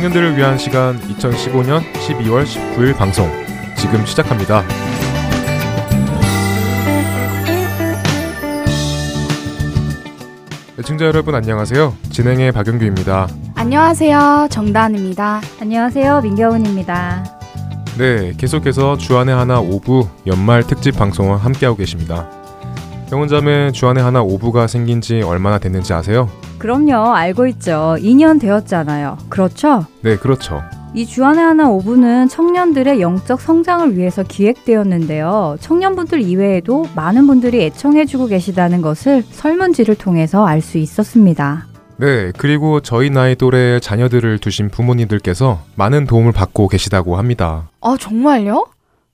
[0.00, 3.30] 청년들을 위한 시간 2015년 12월 19일 방송
[3.76, 4.64] 지금 시작합니다.
[10.78, 11.94] 애청자 여러분 안녕하세요.
[12.10, 13.28] 진행의 박영규입니다.
[13.56, 14.48] 안녕하세요.
[14.50, 15.42] 정다은입니다.
[15.60, 16.22] 안녕하세요.
[16.22, 17.24] 민경훈입니다.
[17.98, 22.39] 네, 계속해서 주안의 하나 5부 연말 특집 방송을 함께하고 계십니다.
[23.10, 26.28] 병원자매 주안의 하나 5부가 생긴 지 얼마나 됐는지 아세요?
[26.58, 27.12] 그럼요.
[27.12, 27.96] 알고 있죠.
[27.98, 29.18] 2년 되었잖아요.
[29.28, 29.84] 그렇죠?
[30.02, 30.62] 네, 그렇죠.
[30.94, 35.56] 이 주안의 하나 5부는 청년들의 영적 성장을 위해서 기획되었는데요.
[35.60, 41.66] 청년분들 이외에도 많은 분들이 애청해주고 계시다는 것을 설문지를 통해서 알 수 있었습니다.
[41.96, 47.68] 네, 그리고 저희 나이 또래의 자녀들을 두신 부모님들께서 많은 도움을 받고 계시다고 합니다.
[47.80, 48.66] 아, 정말요?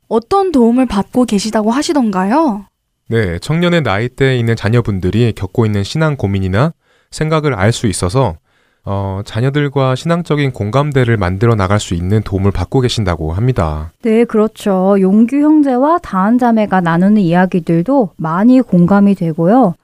[0.08, 2.66] 어떤 도움을 받고 계시다고 하시던가요?
[3.08, 6.72] 네, 청년의 나이대에 있는 자녀분들이 겪고 있는 신앙 고민이나
[7.10, 8.36] 생각을 알 수 있어서
[8.84, 13.90] 어, 자녀들과 신앙적인 공감대를 만들어 나갈 수 있는 도움을 받고 계신다고 합니다.
[14.02, 14.96] 네, 그렇죠.
[15.00, 19.74] 용규 형제와 다한 자매가 나누는 이야기들도 많이 공감이 되고요.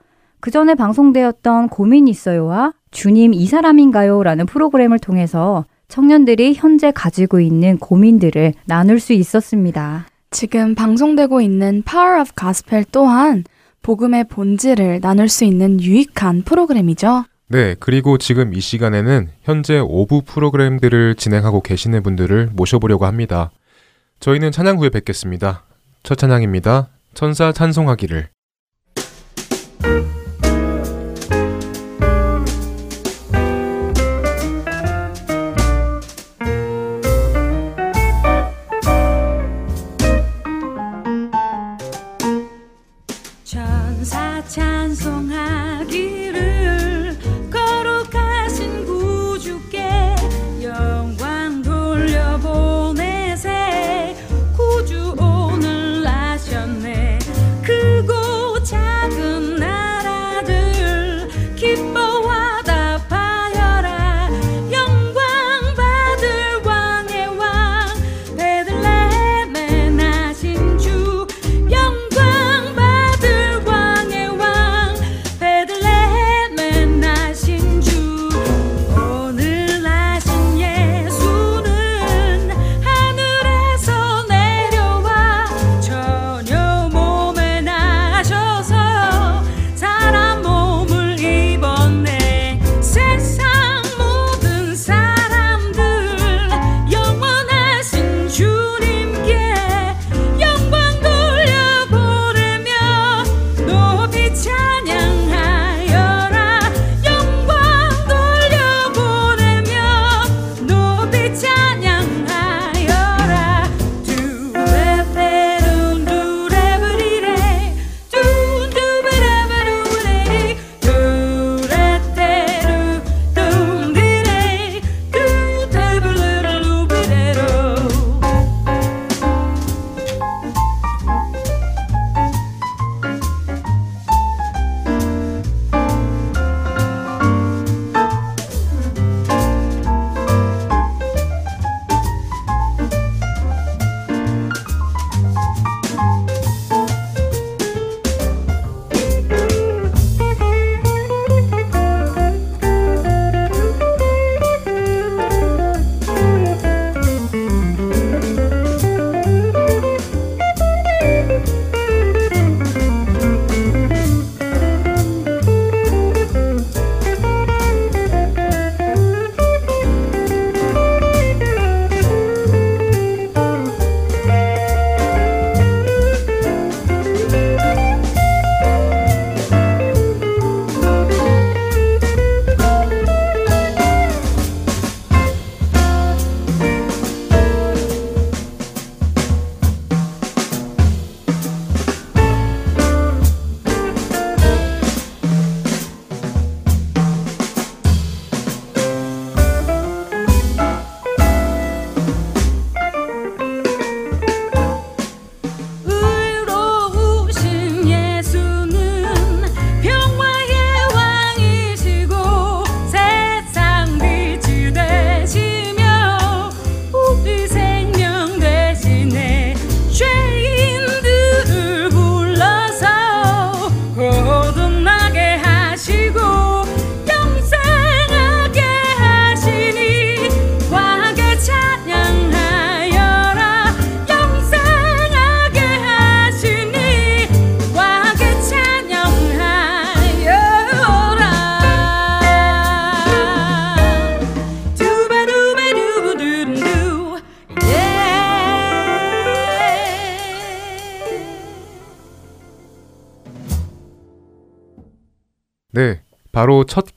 [0.40, 4.22] 그 전에 방송되었던 고민 있어요와 주님 이 사람인가요?
[4.22, 10.06] 라는 프로그램을 통해서 청년들이 현재 가지고 있는 고민들을 나눌 수 있었습니다.
[10.32, 13.44] 지금 방송되고 있는 Power of Gospel 또한
[13.82, 17.24] 복음의 본질을 나눌 수 있는 유익한 프로그램이죠.
[17.48, 23.50] 네, 그리고 지금 이 시간에는 현재 5부 프로그램들을 진행하고 계시는 분들을 모셔보려고 합니다.
[24.20, 25.64] 저희는 찬양 후에 뵙겠습니다.
[26.02, 26.88] 첫 찬양입니다.
[27.14, 28.31] 천사 찬송하기를.
[44.48, 45.21] 찬송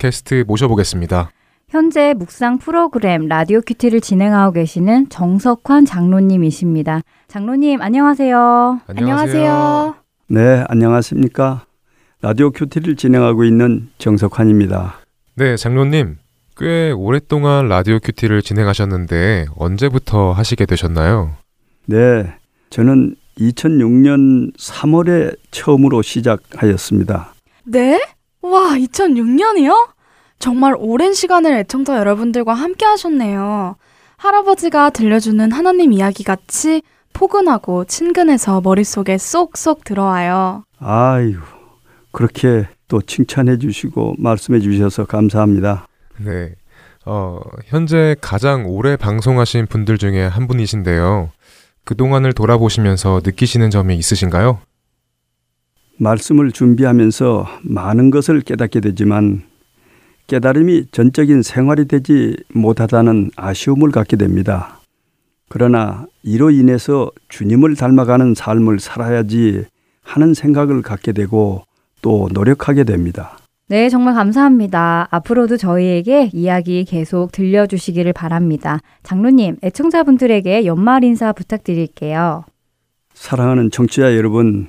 [0.06, 1.32] 게스트 모셔보겠습니다.
[1.68, 7.02] 현재 묵상 프로그램 라디오 큐티를 진행하고 계시는 정석환 장로님이십니다.
[7.28, 8.82] 장로님 안녕하세요.
[8.86, 9.96] 안녕하세요.
[10.28, 11.66] 네, 안녕하십니까.
[12.22, 15.00] 라디오 큐티를 진행하고 있는 정석환입니다.
[15.38, 16.18] 네, 장로님.
[16.56, 21.32] 꽤 오랫동안 라디오 큐티를 진행하셨는데 언제부터 하시게 되셨나요?
[21.88, 22.32] 네,
[22.70, 27.34] 저는 2006년 3월에 처음으로 시작하였습니다.
[27.64, 28.00] 네?
[28.44, 29.95] 와, 2006년이요?
[30.40, 33.76] 정말 오랜 시간을 애청자 여러분들과 함께 하셨네요.
[34.18, 36.82] 할아버지가 들려주는 하나님 이야기 같이
[37.14, 40.64] 포근하고 친근해서 머릿속에 쏙쏙 들어와요.
[40.80, 41.38] 아유,
[42.12, 45.88] 그렇게 또 칭찬해 주시고 말씀해 주셔서 감사합니다.
[46.18, 46.54] 네.
[47.06, 51.30] 어, 현재 가장 오래 방송하신 분들 중에 한 분이신데요.
[51.86, 54.60] 그동안을 돌아보시면서 느끼시는 점이 있으신가요?
[55.98, 59.44] 말씀을 준비하면서 많은 것을 깨닫게 되지만
[60.28, 64.80] 깨달음이 전적인 생활이 되지 못하다는 아쉬움을 갖게 됩니다.
[65.50, 69.66] 그러나 이로 인해서 주님을 닮아가는 삶을 살아야지
[70.02, 71.64] 하는 생각을 갖게 되고
[72.02, 73.38] 또 노력하게 됩니다.
[73.68, 75.08] 네, 정말 감사합니다.
[75.10, 78.80] 앞으로도 저희에게 이야기 계속 들려주시기를 바랍니다.
[79.02, 82.46] 장로님, 애청자분들에게 연말 인사 부탁드릴게요.
[83.16, 84.68] 사랑하는 청취자 여러분,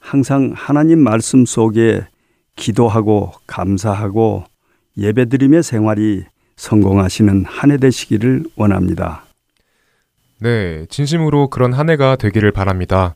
[0.00, 2.06] 항상 하나님 말씀 속에
[2.54, 4.44] 기도하고 감사하고
[4.98, 6.24] 예배드림의 생활이
[6.56, 9.24] 성공하시는 한 해 되시기를 원합니다.
[10.40, 13.14] 네, 진심으로 그런 한 해가 되기를 바랍니다.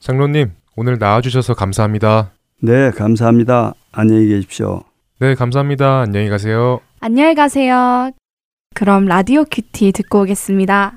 [0.00, 2.32] 장로님, 오늘 나와주셔서 감사합니다.
[2.60, 3.74] 네, 감사합니다.
[3.92, 4.82] 안녕히 계십시오.
[5.20, 6.00] 네, 감사합니다.
[6.00, 6.80] 안녕히 가세요.
[7.00, 8.10] 안녕히 가세요.
[8.74, 10.96] 그럼 라디오 큐티 듣고 오겠습니다.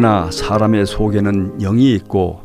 [0.00, 2.42] 그러나 사람의 속에는 영이 있고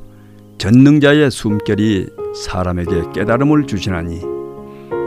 [0.58, 4.22] 전능자의 숨결이 사람에게 깨달음을 주시나니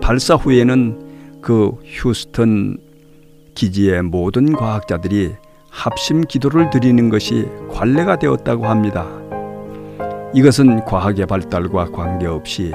[0.00, 2.78] 발사 후에는 그 휴스턴
[3.54, 5.34] 기지의 모든 과학자들이
[5.68, 9.06] 합심 기도를 드리는 것이 관례가 되었다고 합니다.
[10.32, 12.72] 이것은 과학의 발달과 관계없이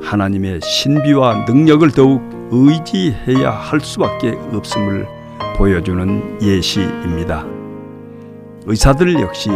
[0.00, 5.06] 하나님의 신비와 능력을 더욱 의지해야 할 수밖에 없음을
[5.56, 7.44] 보여주는 예시입니다.
[8.66, 9.50] 의사들 역시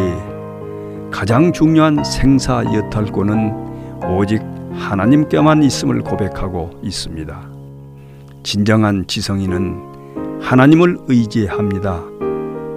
[1.10, 4.42] 가장 중요한 생사 여탈권은 오직
[4.74, 7.40] 하나님께만 있음을 고백하고 있습니다.
[8.42, 12.02] 진정한 지성인은 하나님을 의지합니다.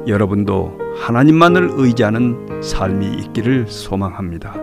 [0.08, 4.54] 여러분도 하나님만을 의지하는 삶이 있기를 소망합니다.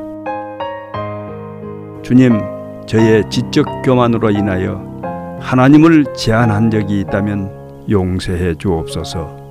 [2.02, 2.38] 주님,
[2.86, 4.91] 저의 지적 교만으로 인하여
[5.42, 9.41] 하나님을 제한한 적이 있다면 용서해 주옵소서.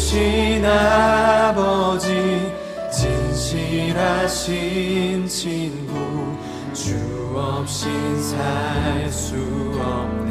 [0.00, 2.08] 좋으신 아버지
[2.90, 4.48] 진실하신
[5.28, 6.36] 친구
[6.72, 6.96] 주
[7.36, 9.34] 없인 살 수
[9.76, 10.30] 없네.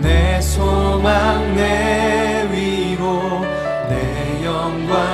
[0.00, 3.40] 내 소망 내 위로
[3.88, 5.11] 내 영광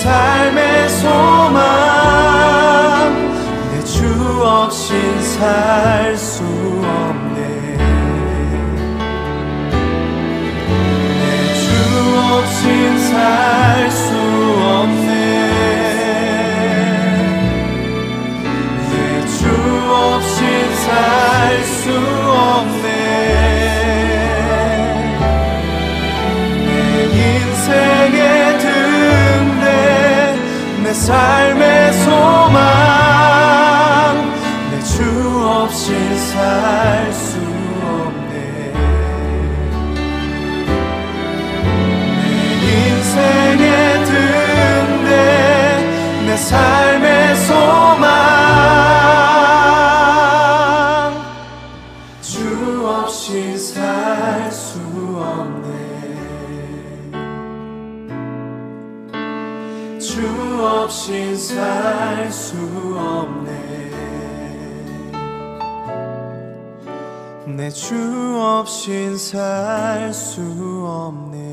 [0.00, 1.60] 삶의 소망
[3.70, 4.06] 내 주
[4.42, 6.09] 없인 살
[31.10, 32.60] 삶의 소망
[34.70, 35.02] 내 주
[35.44, 37.29] 없인 살수
[46.50, 48.10] 삶의 소망.
[52.20, 54.80] 주 없인 살수
[55.16, 55.68] 없네.
[60.00, 60.10] 주
[60.60, 62.56] 없인 살수
[62.98, 63.50] 없네.
[67.46, 67.94] 내 주
[68.40, 70.40] 없인 살수
[70.86, 71.49] 없네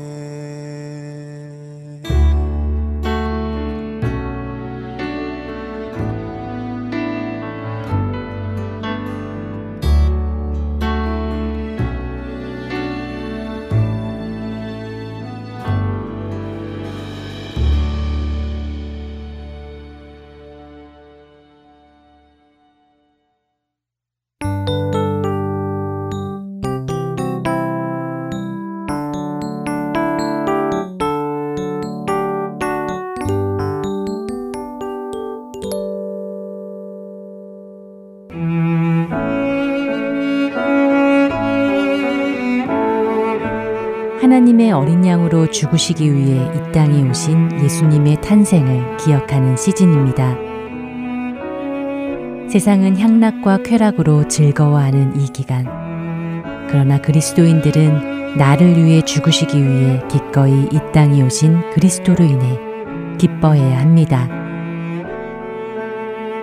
[45.28, 50.36] 양으로 죽으시기 위해 이 땅에 오신 예수님의 탄생을 기억하는 시즌입니다.
[52.48, 55.66] 세상은 향락과 쾌락으로 즐거워하는 이 기간.
[56.68, 62.58] 그러나 그리스도인들은 나를 위해 죽으시기 위해 기꺼이 이 땅에 오신 그리스도로 인해
[63.18, 64.28] 기뻐해야 합니다.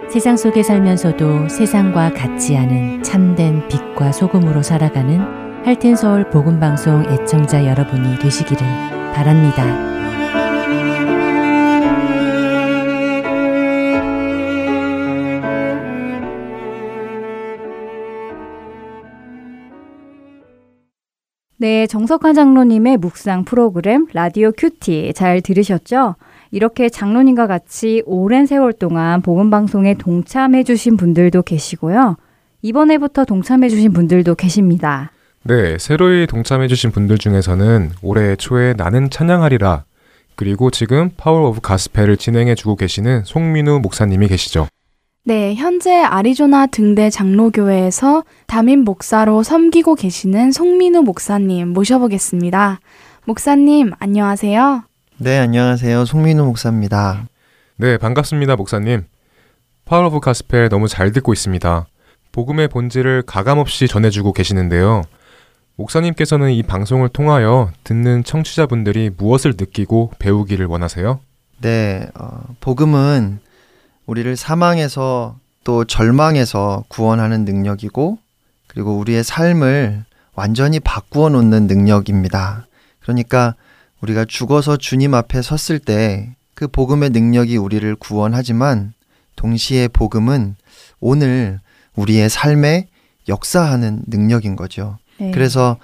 [0.09, 8.61] 세상 속에 살면서도 세상과 같지 않은 참된 빛과 소금으로 살아가는 할텐서울 복음방송 애청자 여러분이 되시기를
[9.15, 9.65] 바랍니다.
[21.57, 26.13] 네, 정석환 장로님의 묵상 프로그램 라디오 큐티 잘 들으셨죠?
[26.51, 32.17] 이렇게 장로님과 같이 오랜 세월 동안 복음 방송에 동참해 주신 분들도 계시고요.
[32.61, 35.09] 이번에부터 동참해 주신 분들도 계십니다.
[35.47, 39.83] 네, 새로이 동참해주신 분들 중에서는 올해 초에 나는 찬양하리라
[40.33, 44.67] 그리고 지금 Power of Gospel을 진행해주고 계시는 송민우 목사님이 계시죠.
[45.23, 52.79] 네, 현재 아리조나 등대 장로교회에서 담임 목사로 섬기고 계시는 송민우 목사님 모셔보겠습니다.
[53.25, 54.83] 목사님, 안녕하세요.
[55.19, 56.05] 네, 안녕하세요.
[56.05, 57.27] 송민우 목사입니다.
[57.77, 59.05] 네, 반갑습니다, 목사님.
[59.85, 61.85] Power of Gospel 너무 잘 듣고 있습니다.
[62.31, 65.03] 복음의 본질을 가감없이 전해주고 계시는데요.
[65.75, 71.19] 목사님께서는 이 방송을 통하여 듣는 청취자분들이 무엇을 느끼고 배우기를 원하세요?
[71.61, 73.39] 네, 어, 복음은
[74.05, 78.19] 우리를 사망에서 또 절망에서 구원하는 능력이고
[78.67, 80.05] 그리고 우리의 삶을
[80.35, 82.67] 완전히 바꾸어 놓는 능력입니다.
[82.99, 83.55] 그러니까
[84.01, 88.93] 우리가 죽어서 주님 앞에 섰을 때 그 복음의 능력이 우리를 구원하지만
[89.35, 90.55] 동시에 복음은
[91.01, 91.59] 오늘
[91.95, 92.87] 우리의 삶에
[93.27, 94.97] 역사하는 능력인 거죠.
[95.17, 95.31] 네.
[95.31, 95.77] 그래서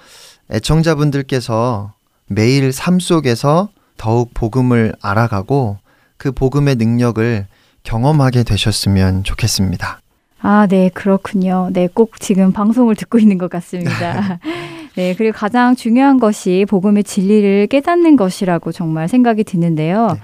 [0.50, 1.92] 애청자분들께서
[2.26, 5.78] 매일 삶 속에서 더욱 복음을 알아가고
[6.16, 7.46] 그 복음의 능력을
[7.82, 10.00] 경험하게 되셨으면 좋겠습니다.
[10.40, 11.70] 아, 네, 그렇군요.
[11.72, 14.38] 네, 꼭 지금 방송을 듣고 있는 것 같습니다.
[14.96, 20.08] 네, 그리고 가장 중요한 것이 복음의 진리를 깨닫는 것이라고 정말 생각이 드는데요.
[20.14, 20.20] 네.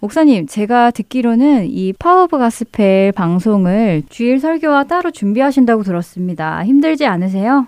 [0.00, 6.64] 목사님, 제가 듣기로는 이 Power of Gospel 방송을 주일 설교와 따로 준비하신다고 들었습니다.
[6.64, 7.66] 힘들지 않으세요?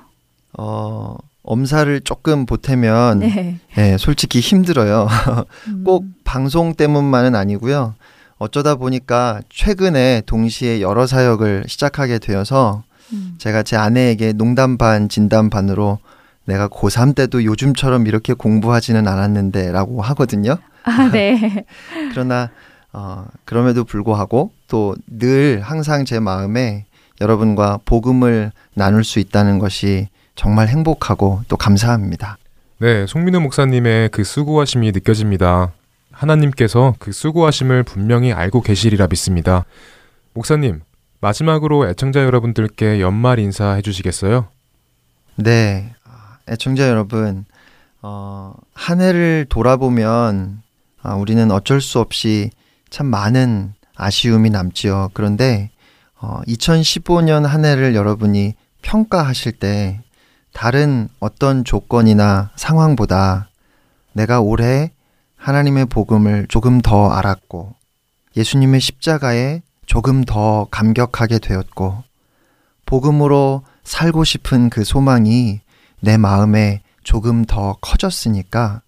[0.58, 3.58] 어, 엄살을 조금 보태면 네.
[3.76, 5.08] 네, 솔직히 힘들어요.
[5.68, 7.94] 음, 꼭 방송 때문만은 아니고요.
[8.38, 13.34] 어쩌다 보니까 최근에 동시에 여러 사역을 시작하게 되어서 음.
[13.38, 15.98] 제가 제 아내에게 농담 반 진담 반으로
[16.46, 20.56] 내가 고3 때도 요즘처럼 이렇게 공부하지는 않았는데 라고 하거든요.
[20.84, 21.64] 아, 네.
[22.12, 22.50] 그러나
[22.92, 26.86] 어, 그럼에도 불구하고 또 늘 항상 제 마음에
[27.20, 32.38] 여러분과 복음을 나눌 수 있다는 것이 정말 행복하고 또 감사합니다.
[32.78, 35.72] 네, 송민우 목사님의 그 수고하심이 느껴집니다.
[36.10, 39.64] 하나님께서 그 수고하심을 분명히 알고 계시리라 믿습니다.
[40.32, 40.82] 목사님,
[41.20, 44.48] 마지막으로 애청자 여러분들께 연말 인사해 주시겠어요?
[45.36, 47.44] 네, 아, 애청자 여러분,
[48.02, 50.62] 어, 한 해를 돌아보면
[51.02, 52.50] 아, 우리는 어쩔 수 없이
[52.90, 55.10] 참 많은 아쉬움이 남지요.
[55.14, 55.70] 그런데
[56.20, 60.00] 어, 2015년 한 해를 여러분이 평가하실 때
[60.54, 63.48] 다른 어떤 조건이나 상황보다
[64.12, 64.92] 내가 올해
[65.36, 67.74] 하나님의 복음을 조금 더 알았고
[68.36, 72.02] 예수님의 십자가에 조금 더 감격하게 되었고
[72.86, 75.60] 복음으로 살고 싶은 그 소망이
[76.00, 78.80] 내 마음에 조금 더 커졌으니까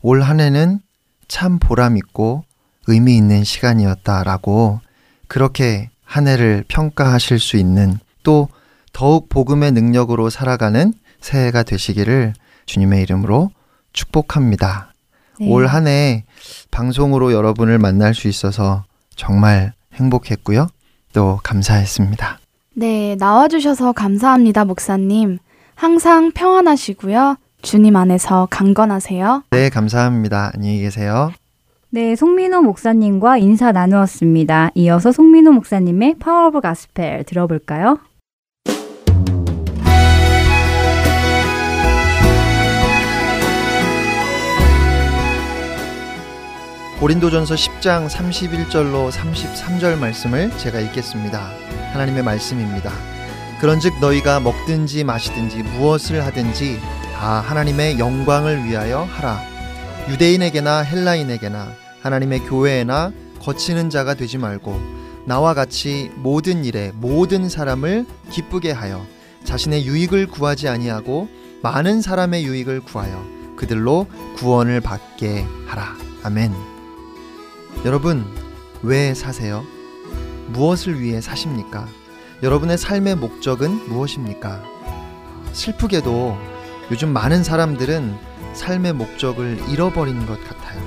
[0.00, 0.80] 올 한 해는
[1.28, 2.44] 참 보람 있고
[2.86, 4.80] 의미 있는 시간이었다라고
[5.28, 8.48] 그렇게 한 해를 평가하실 수 있는 또
[8.92, 12.32] 더욱 복음의 능력으로 살아가는 새해가 되시기를
[12.66, 13.50] 주님의 이름으로
[13.92, 14.92] 축복합니다.
[15.38, 15.48] 네.
[15.50, 16.24] 올 한 해
[16.70, 18.84] 방송으로 여러분을 만날 수 있어서
[19.16, 20.66] 정말 행복했고요.
[21.12, 22.38] 또 감사했습니다.
[22.74, 25.38] 네, 나와주셔서 감사합니다, 목사님.
[25.74, 27.36] 항상 평안하시고요.
[27.62, 29.44] 주님 안에서 강건하세요.
[29.50, 30.52] 네, 감사합니다.
[30.54, 31.32] 안녕히 계세요.
[31.90, 34.70] 네, 송민우 목사님과 인사 나누었습니다.
[34.76, 37.98] 이어서 송민우 목사님의 Power of Gospel 들어볼까요?
[47.00, 51.50] 고린도전서 10장 31절로 33절 말씀을 제가 읽겠습니다.
[51.94, 52.92] 하나님의 말씀입니다.
[53.58, 56.78] 그런즉 너희가 먹든지 마시든지 무엇을 하든지
[57.14, 59.40] 다 하나님의 영광을 위하여 하라.
[60.10, 64.78] 유대인에게나 헬라인에게나 하나님의 교회에나 거치는 자가 되지 말고
[65.24, 69.06] 나와 같이 모든 일에 모든 사람을 기쁘게 하여
[69.44, 71.30] 자신의 유익을 구하지 아니하고
[71.62, 73.24] 많은 사람의 유익을 구하여
[73.56, 75.96] 그들로 구원을 받게 하라.
[76.24, 76.69] 아멘.
[77.84, 78.24] 여러분,
[78.82, 79.64] 왜 사세요?
[80.48, 81.88] 무엇을 위해 사십니까?
[82.42, 84.62] 여러분의 삶의 목적은 무엇입니까?
[85.52, 86.36] 슬프게도
[86.90, 88.16] 요즘 많은 사람들은
[88.54, 90.80] 삶의 목적을 잃어버린 것 같아요.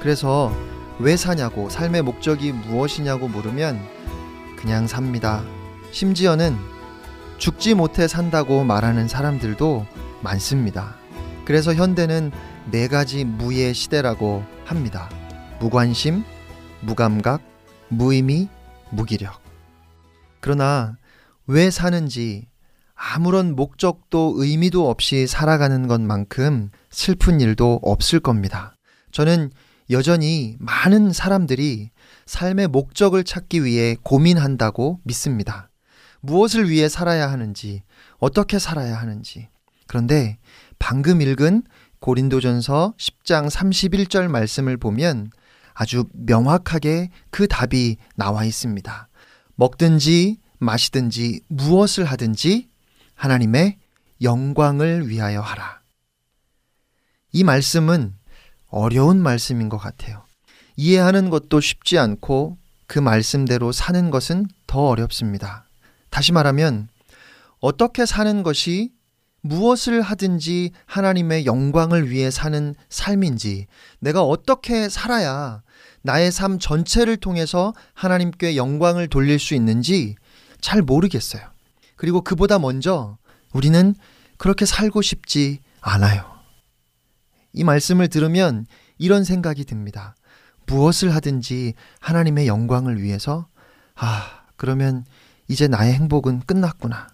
[0.00, 0.52] 그래서
[0.98, 3.80] 왜 사냐고, 삶의 목적이 무엇이냐고 물으면
[4.56, 5.44] 그냥 삽니다.
[5.92, 6.56] 심지어는
[7.38, 9.86] 죽지 못해 산다고 말하는 사람들도
[10.22, 10.96] 많습니다.
[11.44, 12.32] 그래서 현대는
[12.70, 15.10] 네 가지 무의 시대라고 합니다.
[15.64, 16.24] 무관심,
[16.82, 17.40] 무감각,
[17.88, 18.50] 무의미,
[18.90, 19.40] 무기력.
[20.40, 20.98] 그러나
[21.46, 22.48] 왜 사는지
[22.94, 28.76] 아무런 목적도 의미도 없이 살아가는 것만큼 슬픈 일도 없을 겁니다.
[29.10, 29.52] 저는
[29.88, 31.92] 여전히 많은 사람들이
[32.26, 35.70] 삶의 목적을 찾기 위해 고민한다고 믿습니다.
[36.20, 37.82] 무엇을 위해 살아야 하는지,
[38.18, 39.48] 어떻게 살아야 하는지,
[39.86, 40.36] 그런데
[40.78, 41.62] 방금 읽은
[42.00, 45.30] 고린도전서 10장 31절 말씀을 보면
[45.74, 49.08] 아주 명확하게 그 답이 나와 있습니다.
[49.56, 52.68] 먹든지 마시든지 무엇을 하든지
[53.14, 53.78] 하나님의
[54.22, 55.80] 영광을 위하여 하라.
[57.32, 58.14] 이 말씀은
[58.68, 60.24] 어려운 말씀인 것 같아요.
[60.76, 65.64] 이해하는 것도 쉽지 않고 그 말씀대로 사는 것은 더 어렵습니다.
[66.10, 66.88] 다시 말하면
[67.60, 68.92] 어떻게 사는 것이
[69.44, 73.66] 무엇을 하든지 하나님의 영광을 위해 사는 삶인지
[74.00, 75.62] 내가 어떻게 살아야
[76.00, 80.16] 나의 삶 전체를 통해서 하나님께 영광을 돌릴 수 있는지
[80.62, 81.42] 잘 모르겠어요.
[81.96, 83.18] 그리고 그보다 먼저
[83.52, 83.94] 우리는
[84.38, 86.24] 그렇게 살고 싶지 않아요.
[87.52, 90.16] 이 말씀을 들으면 이런 생각이 듭니다.
[90.66, 93.46] 무엇을 하든지 하나님의 영광을 위해서
[93.94, 95.04] 아, 그러면
[95.48, 97.08] 이제 나의 행복은 끝났구나.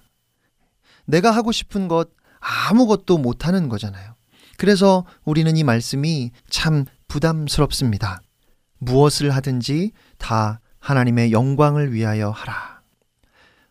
[1.07, 4.14] 내가 하고 싶은 것 아무것도 못하는 거잖아요.
[4.57, 8.20] 그래서 우리는 이 말씀이 참 부담스럽습니다.
[8.79, 12.81] 무엇을 하든지 다 하나님의 영광을 위하여 하라.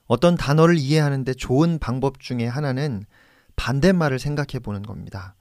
[0.05, 3.05] 어떤 단어를 이해하는데 좋은 방법 중에 하나는
[3.55, 5.36] 반대말을 생각해 보는 겁니다.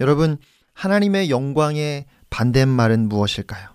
[0.00, 0.38] 여러분,
[0.72, 3.68] 하나님의 영광의 반대말은 무엇일까요?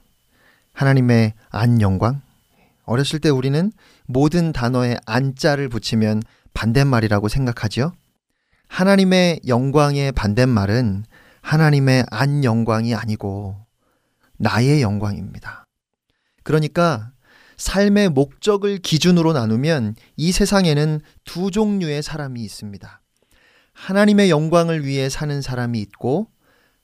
[0.74, 2.22] 하나님의 안 영광?
[2.86, 3.72] 어렸을 때 우리는
[4.08, 7.94] 모든 단어에 안자를 붙이면 반대말이라고 생각하지요?
[8.70, 11.04] 하나님의 영광의 반대말은
[11.42, 13.58] 하나님의 안 영광이 아니고
[14.38, 15.66] 나의 영광입니다.
[16.44, 17.12] 그러니까
[17.58, 23.02] 삶의 목적을 기준으로 나누면 이 세상에는 두 종류의 사람이 있습니다.
[23.74, 26.28] 하나님의 영광을 위해 사는 사람이 있고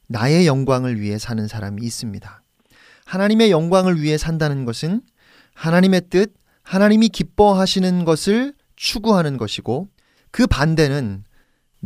[0.07, 2.43] 나의 영광을 위해 사는 사람이 있습니다.
[3.05, 5.01] 하나님의 영광을 위해 산다는 것은
[5.53, 9.87] 하나님의 뜻, 하나님이 기뻐하시는 것을 추구하는 것이고
[10.31, 11.23] 그 반대는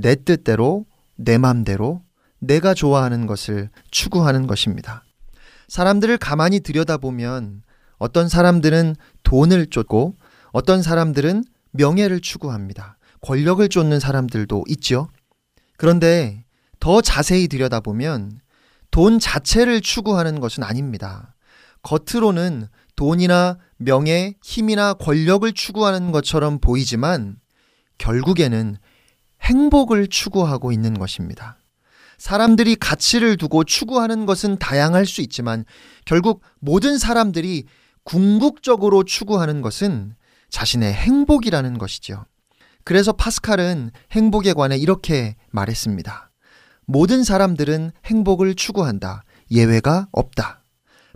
[0.02, 0.86] 내 뜻대로,
[1.16, 2.02] 내 맘대로,
[2.40, 5.04] 내가 좋아하는 것을 추구하는 것입니다.
[5.68, 7.64] 사람들을 가만히 들여다보면
[7.98, 10.16] 어떤 사람들은 돈을 쫓고
[10.52, 12.98] 어떤 사람들은 명예를 추구합니다.
[13.22, 15.10] 권력을 쫓는 사람들도 있죠.
[15.78, 16.46] 그런데
[16.80, 18.40] 더 자세히 들여다보면
[18.92, 21.36] 돈 자체를 추구하는 것은 아닙니다.
[21.84, 27.38] 겉으로는 돈이나 명예, 힘이나 권력을 추구하는 것처럼 보이지만
[27.98, 28.78] 결국에는
[29.41, 31.58] 행복을 추구하고 있는 것입니다.
[32.17, 35.63] 사람들이 가치를 두고 추구하는 것은 다양할 수 있지만
[36.06, 37.65] 결국 모든 사람들이
[38.04, 40.15] 궁극적으로 추구하는 것은
[40.49, 42.25] 자신의 행복이라는 것이죠.
[42.84, 46.32] 그래서 파스칼은 행복에 관해 이렇게 말했습니다.
[46.86, 49.23] 모든 사람들은 행복을 추구한다.
[49.52, 50.63] 예외가 없다.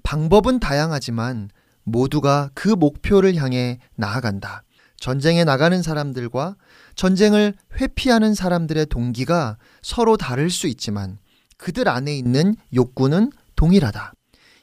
[0.03, 1.49] 방법은 다양하지만
[1.83, 4.63] 모두가 그 목표를 향해 나아간다.
[4.97, 6.55] 전쟁에 나가는 사람들과
[6.95, 11.17] 전쟁을 회피하는 사람들의 동기가 서로 다를 수 있지만
[11.57, 14.13] 그들 안에 있는 욕구는 동일하다.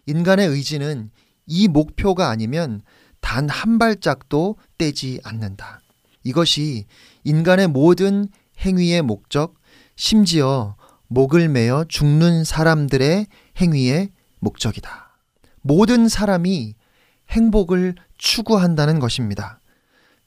[0.07, 1.11] 인간의 의지는
[1.47, 2.83] 이 목표가 아니면
[3.21, 5.81] 단 한 발짝도 떼지 않는다.
[6.25, 6.87] 이것이
[7.25, 9.55] 인간의 모든 행위의 목적,
[9.97, 10.77] 심지어
[11.09, 13.27] 목을 매어 죽는 사람들의
[13.61, 15.19] 행위의 목적이다.
[15.62, 16.75] 모든 사람이
[17.31, 19.61] 행복을 추구한다는 것입니다.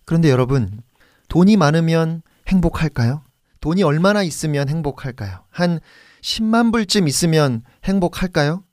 [0.06, 0.82] 그런데 여러분,
[1.30, 3.24] 돈이 많으면 행복할까요?
[3.60, 5.46] 돈이 얼마나 있으면 행복할까요?
[5.50, 5.80] 한
[6.22, 8.64] 10만 불쯤 있으면 행복할까요?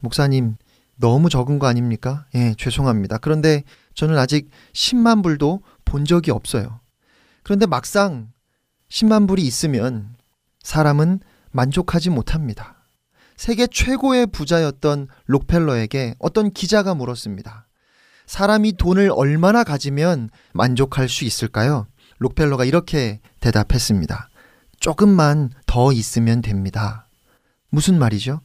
[0.00, 0.56] 목사님,
[0.96, 2.26] 너무 적은 거 아닙니까?
[2.34, 3.18] 예, 죄송합니다.
[3.18, 3.62] 그런데
[3.94, 6.80] 저는 아직 10만 불도 본 적이 없어요.
[7.42, 8.32] 그런데 막상
[8.88, 10.16] 10만 불이 있으면
[10.62, 12.84] 사람은 만족하지 못합니다.
[13.36, 17.65] 세계 최고의 부자였던 록펠러에게 어떤 기자가 물었습니다.
[18.26, 21.86] 사람이 돈을 얼마나 가지면 만족할 수 있을까요?
[22.18, 24.28] 록펠러가 이렇게 대답했습니다.
[24.80, 27.08] 조금만 더 있으면 됩니다.
[27.70, 28.40] 무슨 말이죠?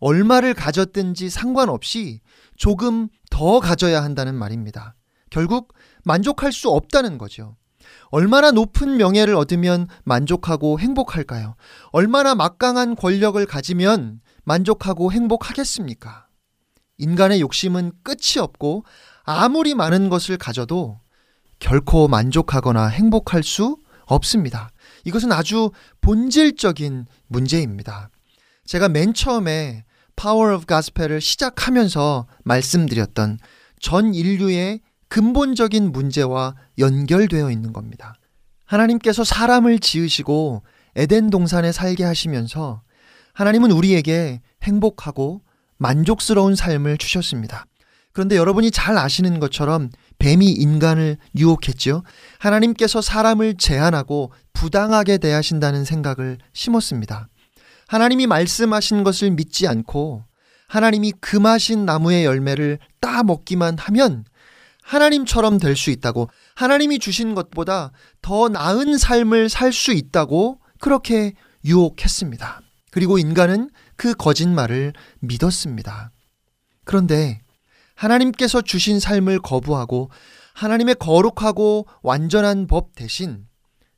[0.00, 2.20] 얼마를 가졌든지 상관없이
[2.56, 4.94] 조금 더 가져야 한다는 말입니다.
[5.30, 7.56] 결국 만족할 수 없다는 거죠.
[8.10, 11.56] 얼마나 높은 명예를 얻으면 만족하고 행복할까요?
[11.90, 16.27] 얼마나 막강한 권력을 가지면 만족하고 행복하겠습니까?
[16.98, 18.84] 인간의 욕심은 끝이 없고
[19.24, 21.00] 아무리 많은 것을 가져도
[21.58, 24.70] 결코 만족하거나 행복할 수 없습니다.
[25.04, 28.10] 이것은 아주 본질적인 문제입니다.
[28.64, 29.84] 제가 맨 처음에
[30.16, 33.38] Power of Gospel을 시작하면서 말씀드렸던
[33.80, 38.14] 전 인류의 근본적인 문제와 연결되어 있는 겁니다.
[38.66, 40.62] 하나님께서 사람을 지으시고
[40.96, 42.82] 에덴 동산에 살게 하시면서
[43.32, 45.42] 하나님은 우리에게 행복하고
[45.78, 47.66] 만족스러운 삶을 주셨습니다.
[48.12, 52.02] 그런데 여러분이 잘 아시는 것처럼 뱀이 인간을 유혹했지요.
[52.38, 57.28] 하나님께서 사람을 제한하고 부당하게 대하신다는 생각을 심었습니다.
[57.86, 60.24] 하나님이 말씀하신 것을 믿지 않고
[60.68, 64.24] 하나님이 금하신 나무의 열매를 따 먹기만 하면
[64.82, 72.62] 하나님처럼 될 수 있다고 하나님이 주신 것보다 더 나은 삶을 살 수 있다고 그렇게 유혹했습니다.
[72.90, 76.12] 그리고 인간은 그 거짓말을 믿었습니다.
[76.84, 77.42] 그런데
[77.94, 80.08] 하나님께서 주신 삶을 거부하고
[80.54, 83.46] 하나님의 거룩하고 완전한 법 대신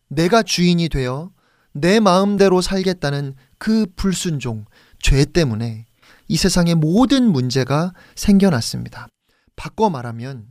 [0.09, 1.31] 내가 주인이 되어
[1.73, 4.65] 내 마음대로 살겠다는 그 불순종,
[4.99, 5.85] 죄 때문에
[6.27, 9.07] 이 세상의 모든 문제가 생겨났습니다.
[9.55, 10.47] 바꿔 말하면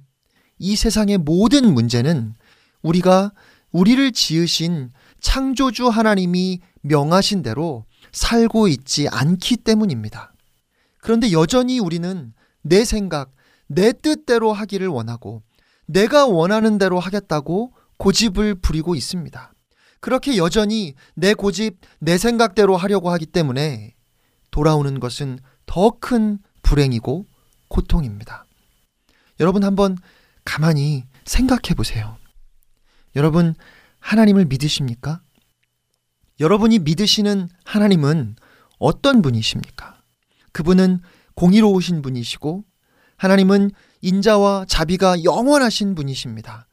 [0.59, 2.35] 이 세상의 모든 문제는
[2.83, 3.33] 우리가
[3.71, 10.33] 우리를 지으신 창조주 하나님이 명하신 대로 살고 있지 않기 때문입니다.
[10.99, 13.31] 그런데 여전히 우리는 내 생각,
[13.67, 15.43] 내 뜻대로 하기를 원하고
[15.85, 19.53] 내가 원하는 대로 하겠다고 고집을 부리고 있습니다.
[20.01, 23.95] 그렇게 여전히 내 고집, 내 생각대로 하려고 하기 때문에
[24.51, 27.25] 돌아오는 것은 더 큰 불행이고
[27.67, 28.45] 고통입니다.
[29.39, 29.97] 여러분 한번
[30.45, 32.17] 가만히 생각해 보세요.
[33.15, 33.55] 여러분,
[33.99, 35.21] 하나님을 믿으십니까?
[36.39, 38.35] 여러분이 믿으시는 하나님은
[38.77, 40.01] 어떤 분이십니까?
[40.51, 41.01] 그분은
[41.35, 42.63] 공의로우신 분이시고,
[43.17, 43.71] 하나님은
[44.01, 46.67] 인자와 자비가 영원하신 분이십니다.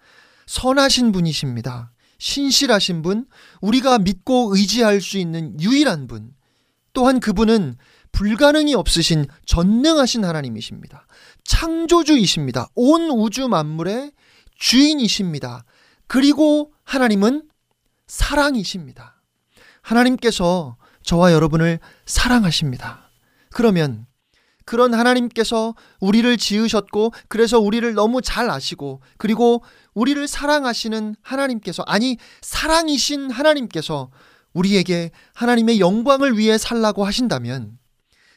[0.46, 1.92] 선하신 분이십니다.
[2.18, 3.26] 신실하신 분,
[3.61, 6.33] 우리가 믿고 의지할 수 있는 유일한 분,
[6.92, 7.76] 또한 그분은
[8.12, 11.07] 불가능이 없으신 전능하신 하나님이십니다.
[11.44, 12.68] 창조주이십니다.
[12.74, 14.12] 온 우주 만물의
[14.59, 15.64] 주인이십니다.
[16.07, 17.48] 그리고 하나님은
[18.07, 19.15] 사랑이십니다.
[19.87, 23.09] 하나님께서 저와 여러분을 사랑하십니다.
[23.51, 24.07] 그러면
[24.64, 29.62] 그런 하나님께서 우리를 지으셨고 그래서 우리를 너무 잘 아시고 그리고
[29.94, 34.11] 우리를 사랑하시는 하나님께서 아니 사랑이신 하나님께서
[34.55, 37.79] 우리에게 하나님의 영광을 위해 살라고 하신다면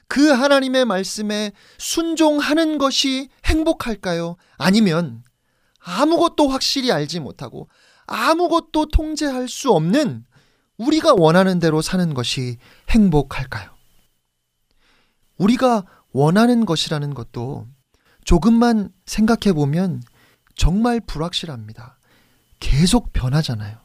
[0.07, 4.35] 그 하나님의 말씀에 순종하는 것이 행복할까요?
[4.57, 5.23] 아니면
[5.79, 7.69] 아무것도 확실히 알지 못하고
[8.05, 10.25] 아무것도 통제할 수 없는
[10.79, 12.57] 우리가 원하는 대로 사는 것이
[12.89, 13.69] 행복할까요?
[15.37, 17.67] 우리가 원하는 것이라는 것도
[18.23, 20.01] 조금만 생각해 보면
[20.55, 21.99] 정말 불확실합니다.
[22.59, 23.77] 계속 변하잖아요.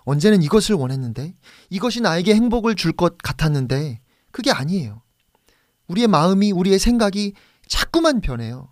[0.00, 1.34] 언제는 이것을 원했는데
[1.70, 5.02] 이것이 나에게 행복을 줄 것 같았는데 그게 아니에요.
[5.88, 7.34] 우리의 마음이 우리의 생각이
[7.68, 8.68] 자꾸만 변해요.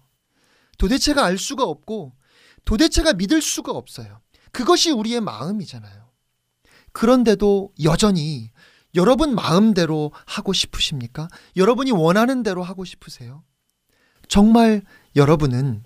[0.79, 2.13] 도대체가 알 수가 없고
[2.65, 4.21] 도대체가 믿을 수가 없어요.
[4.53, 6.02] 그것이 우리의 마음이잖아요.
[6.93, 8.51] 그런데도 여전히
[8.95, 11.29] 여러분 마음대로 하고 싶으십니까?
[11.57, 13.43] 여러분이 원하는 대로 하고 싶으세요?
[14.29, 14.83] 정말
[15.17, 15.83] 여러분은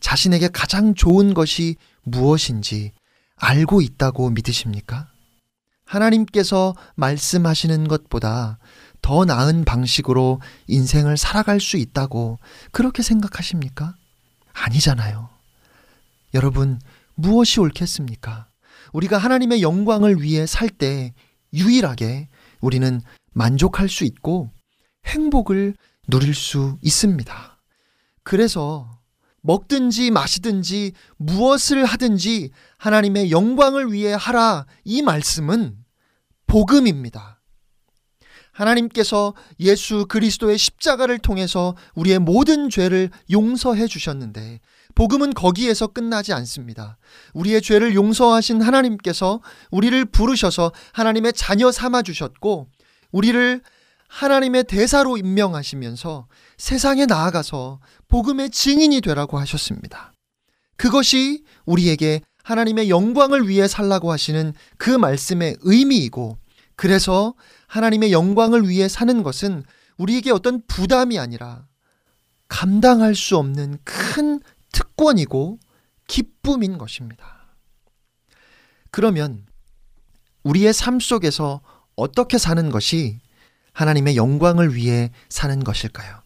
[0.00, 2.92] 자신에게 가장 좋은 것이 무엇인지
[3.36, 5.08] 알고 있다고 믿으십니까?
[5.86, 8.58] 하나님께서 말씀하시는 것보다
[9.02, 12.38] 더 나은 방식으로 인생을 살아갈 수 있다고
[12.72, 13.94] 그렇게 생각하십니까?
[14.52, 15.28] 아니잖아요.
[16.32, 16.80] 여러분,
[17.14, 18.48] 무엇이 옳겠습니까?
[18.94, 21.12] 우리가 하나님의 영광을 위해 살 때
[21.52, 22.28] 유일하게
[22.60, 23.00] 우리는
[23.32, 24.50] 만족할 수 있고
[25.06, 25.74] 행복을
[26.08, 27.62] 누릴 수 있습니다.
[28.22, 29.00] 그래서
[29.42, 35.76] 먹든지 마시든지 무엇을 하든지 하나님의 영광을 위해 하라 이 말씀은
[36.46, 37.42] 복음입니다.
[38.52, 44.60] 하나님께서 예수 그리스도의 십자가를 통해서 우리의 모든 죄를 용서해 주셨는데
[44.94, 46.98] 복음은 거기에서 끝나지 않습니다.
[47.32, 52.68] 우리의 죄를 용서하신 하나님께서 우리를 부르셔서 하나님의 자녀 삼아 주셨고
[53.12, 53.60] 우리를
[54.08, 60.12] 하나님의 대사로 임명하시면서 세상에 나아가서 복음의 증인이 되라고 하셨습니다.
[60.76, 66.38] 그것이 우리에게 하나님의 영광을 위해 살라고 하시는 그 말씀의 의미이고
[66.76, 67.34] 그래서
[67.66, 69.64] 하나님의 영광을 위해 사는 것은
[69.96, 71.66] 우리에게 어떤 부담이 아니라
[72.48, 74.40] 감당할 수 없는 큰
[74.74, 75.60] 특권이고
[76.08, 77.56] 기쁨인 것입니다.
[78.90, 79.46] 그러면
[80.42, 81.62] 우리의 삶 속에서
[81.96, 83.20] 어떻게 사는 것이
[83.72, 86.22] 하나님의 영광을 위해 사는 것일까요?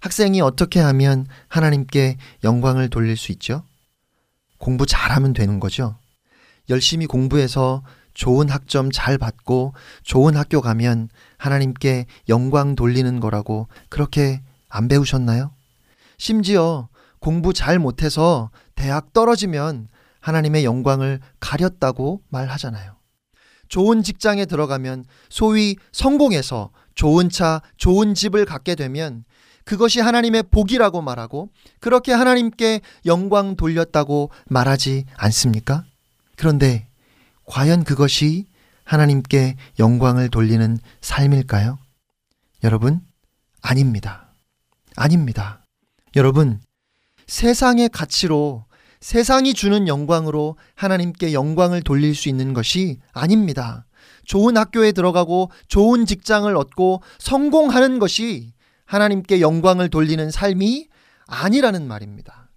[0.00, 3.64] 학생이 어떻게 하면 하나님께 영광을 돌릴 수 있죠?
[4.58, 5.96] 공부 잘하면 되는 거죠.
[6.68, 7.82] 열심히 공부해서
[8.14, 15.52] 좋은 학점 잘 받고 좋은 학교 가면 하나님께 영광 돌리는 거라고 그렇게 안 배우셨나요?
[16.18, 16.88] 심지어
[17.20, 19.88] 공부 잘 못해서 대학 떨어지면
[20.20, 22.96] 하나님의 영광을 가렸다고 말하잖아요.
[23.68, 29.24] 좋은 직장에 들어가면 소위 성공해서 좋은 차, 좋은 집을 갖게 되면
[29.64, 35.84] 그것이 하나님의 복이라고 말하고 그렇게 하나님께 영광 돌렸다고 말하지 않습니까?
[36.36, 36.88] 그런데
[37.44, 38.46] 과연 그것이
[38.84, 41.78] 하나님께 영광을 돌리는 삶일까요?
[42.64, 43.00] 여러분,
[43.62, 44.34] 아닙니다.
[44.96, 45.64] 아닙니다.
[46.16, 46.60] 여러분,
[47.30, 48.64] 세상의 가치로
[48.98, 53.86] 세상이 주는 영광으로 하나님께 영광을 돌릴 수 있는 것이 아닙니다.
[54.24, 58.52] 좋은 학교에 들어가고 좋은 직장을 얻고 성공하는 것이
[58.84, 60.88] 하나님께 영광을 돌리는 삶이
[61.28, 62.50] 아니라는 말입니다.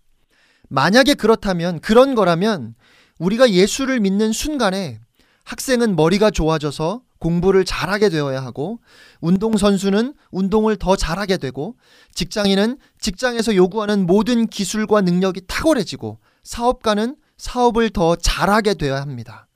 [0.70, 2.74] 만약에 그렇다면, 그런 거라면
[3.20, 5.00] 우리가 예수를 믿는 순간에
[5.44, 8.80] 학생은 머리가 좋아져서 공부를 잘하게 되어야 하고,
[9.22, 11.78] 운동선수는 운동을 더 잘하게 되고,
[12.14, 19.48] 직장인은 직장에서 요구하는 모든 기술과 능력이 탁월해지고, 사업가는 사업을 더 잘하게 되어야 합니다.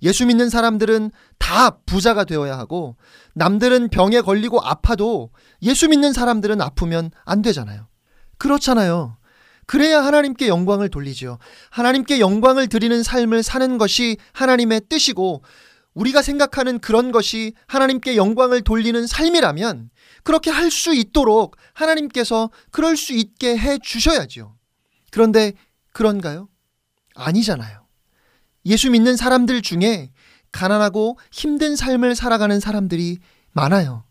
[0.00, 2.96] 예수 믿는 사람들은 다 부자가 되어야 하고,
[3.34, 7.88] 남들은 병에 걸리고 아파도 예수 믿는 사람들은 아프면 안 되잖아요.
[8.38, 9.18] 그렇잖아요.
[9.66, 11.38] 그래야 하나님께 영광을 돌리죠.
[11.70, 15.42] 하나님께 영광을 드리는 삶을 사는 것이 하나님의 뜻이고,
[15.94, 19.90] 우리가 생각하는 그런 것이 하나님께 영광을 돌리는 삶이라면,
[20.22, 24.56] 그렇게 할 수 있도록 하나님께서 그럴 수 있게 해 주셔야죠.
[25.10, 25.52] 그런데
[25.92, 26.48] 그런가요?
[27.14, 27.86] 아니잖아요.
[28.66, 30.10] 예수 믿는 사람들 중에
[30.50, 33.18] 가난하고 힘든 삶을 살아가는 사람들이
[33.52, 34.04] 많아요.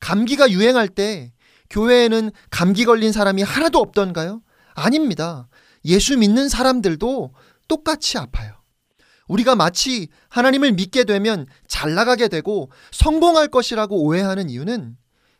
[0.00, 1.32] 감기가 유행할 때
[1.70, 4.42] 교회에는 감기 걸린 사람이 하나도 없던가요?
[4.74, 5.48] 아닙니다.
[5.84, 7.34] 예수 믿는 사람들도
[7.66, 8.57] 똑같이 아파요.
[9.28, 14.96] 우리가 마치 하나님을 믿게 되면 잘 나가게 되고 성공할 것이라고 오해하는 이유는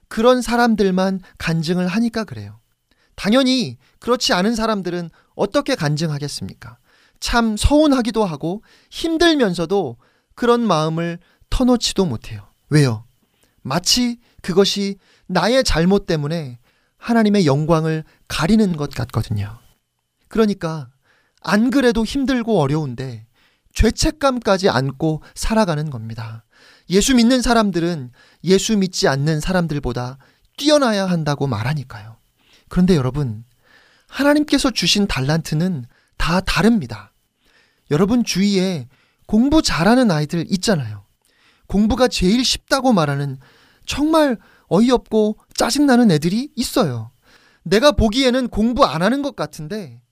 [0.08, 2.60] 그런 사람들만 간증을 하니까 그래요.
[3.14, 6.78] 당연히 그렇지 않은 사람들은 어떻게 간증하겠습니까?
[7.20, 9.96] 참 서운하기도 하고 힘들면서도
[10.34, 11.18] 그런 마음을
[11.50, 12.46] 터놓지도 못해요.
[12.70, 13.04] 왜요?
[13.62, 14.96] 마치 그것이
[15.26, 16.58] 나의 잘못 때문에
[16.96, 19.58] 하나님의 영광을 가리는 것 같거든요.
[20.28, 20.88] 그러니까
[21.42, 23.26] 안 그래도 힘들고 어려운데
[23.74, 26.44] 죄책감까지 안고 살아가는 겁니다.
[26.90, 28.12] 예수 믿는 사람들은
[28.44, 30.18] 예수 믿지 않는 사람들보다
[30.56, 32.16] 뛰어나야 한다고 말하니까요.
[32.68, 33.44] 그런데 여러분,
[34.08, 35.84] 하나님께서 주신 달란트는
[36.16, 37.12] 다 다릅니다.
[37.90, 38.88] 여러분 주위에
[39.26, 41.04] 공부 잘하는 아이들 있잖아요.
[41.66, 43.38] 공부가 제일 쉽다고 말하는
[43.86, 47.10] 정말 어이없고 짜증나는 애들이 있어요.
[47.62, 50.02] 내가 보기에는 공부 안 하는 것 같은데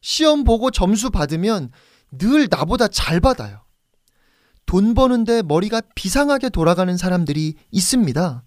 [0.00, 1.70] 시험 보고 점수 받으면
[2.10, 3.62] 늘 나보다 잘 받아요.
[4.66, 8.44] 돈 버는데 머리가 비상하게 돌아가는 사람들이 있습니다.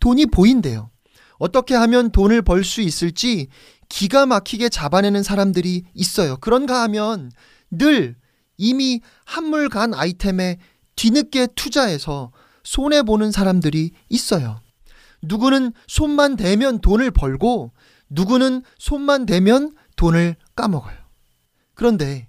[0.00, 0.90] 돈이 보인대요.
[1.38, 3.48] 어떻게 하면 돈을 벌 수 있을지
[3.88, 6.36] 기가 막히게 잡아내는 사람들이 있어요.
[6.36, 7.30] 그런가 하면
[7.70, 8.16] 늘
[8.56, 10.58] 이미 한물 간 아이템에
[10.96, 14.60] 뒤늦게 투자해서 손해보는 사람들이 있어요.
[15.22, 17.72] 누구는 손만 대면 돈을 벌고
[18.10, 20.96] 누구는 손만 대면 돈을 까먹어요.
[21.74, 22.28] 그런데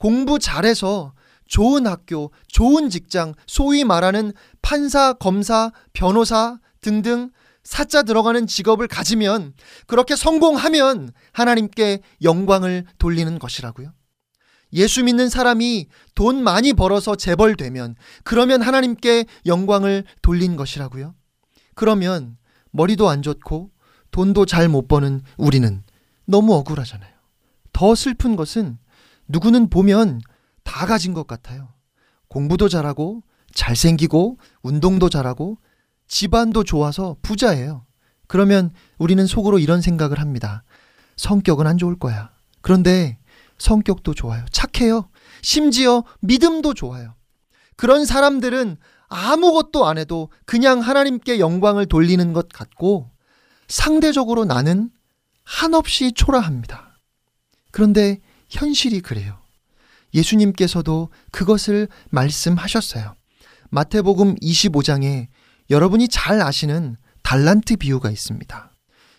[0.00, 1.12] 공부 잘해서
[1.46, 4.32] 좋은 학교, 좋은 직장, 소위 말하는
[4.62, 7.30] 판사, 검사, 변호사 등등
[7.62, 9.52] 사자 들어가는 직업을 가지면
[9.86, 13.92] 그렇게 성공하면 하나님께 영광을 돌리는 것이라고요.
[14.72, 21.14] 예수 믿는 사람이 돈 많이 벌어서 재벌되면 그러면 하나님께 영광을 돌린 것이라고요.
[21.74, 22.38] 그러면
[22.70, 23.70] 머리도 안 좋고
[24.12, 25.82] 돈도 잘 못 버는 우리는
[26.24, 27.12] 너무 억울하잖아요.
[27.72, 28.78] 더 슬픈 것은
[29.30, 30.20] 누구는 보면
[30.64, 31.68] 다 가진 것 같아요.
[32.28, 33.22] 공부도 잘하고
[33.54, 35.58] 잘생기고 운동도 잘하고
[36.08, 37.84] 집안도 좋아서 부자예요.
[38.26, 40.64] 그러면 우리는 속으로 이런 생각을 합니다.
[41.16, 42.30] 성격은 안 좋을 거야.
[42.60, 43.18] 그런데
[43.58, 44.44] 성격도 좋아요.
[44.50, 45.08] 착해요.
[45.42, 47.14] 심지어 믿음도 좋아요.
[47.76, 48.76] 그런 사람들은
[49.08, 53.10] 아무것도 안 해도 그냥 하나님께 영광을 돌리는 것 같고
[53.68, 54.90] 상대적으로 나는
[55.44, 56.98] 한없이 초라합니다.
[57.72, 58.20] 그런데
[58.50, 59.38] 현실이 그래요.
[60.12, 63.14] 예수님께서도 그것을 말씀하셨어요.
[63.70, 65.28] 마태복음 25장에
[65.70, 68.72] 여러분이 잘 아시는 달란트 비유가 있습니다.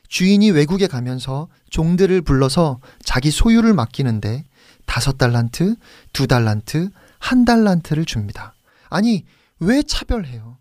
[0.10, 4.44] 주인이 외국에 가면서 종들을 불러서 자기 소유를 맡기는데
[4.86, 5.78] 다섯 달란트,
[6.12, 8.54] 두 달란트, 한 달란트를 줍니다.
[8.90, 9.26] 아니,
[9.60, 10.58] 왜 차별해요?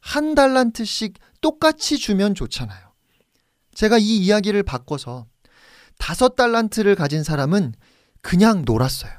[0.00, 2.80] 한 달란트씩 똑같이 주면 좋잖아요.
[3.74, 5.26] 제가 이 이야기를 바꿔서
[5.98, 7.74] 다섯 달란트를 가진 사람은
[8.22, 9.12] 그냥 놀았어요.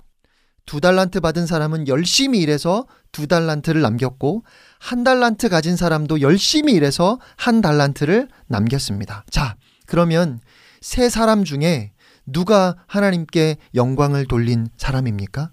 [0.66, 4.44] 두 달란트 받은 사람은 열심히 일해서 두 달란트를 남겼고
[4.80, 9.26] 한 달란트 가진 사람도 열심히 일해서 한 달란트를 남겼습니다.
[9.30, 10.40] 자, 그러면
[10.82, 11.92] 세 사람 중에
[12.26, 15.52] 누가 하나님께 영광을 돌린 사람입니까?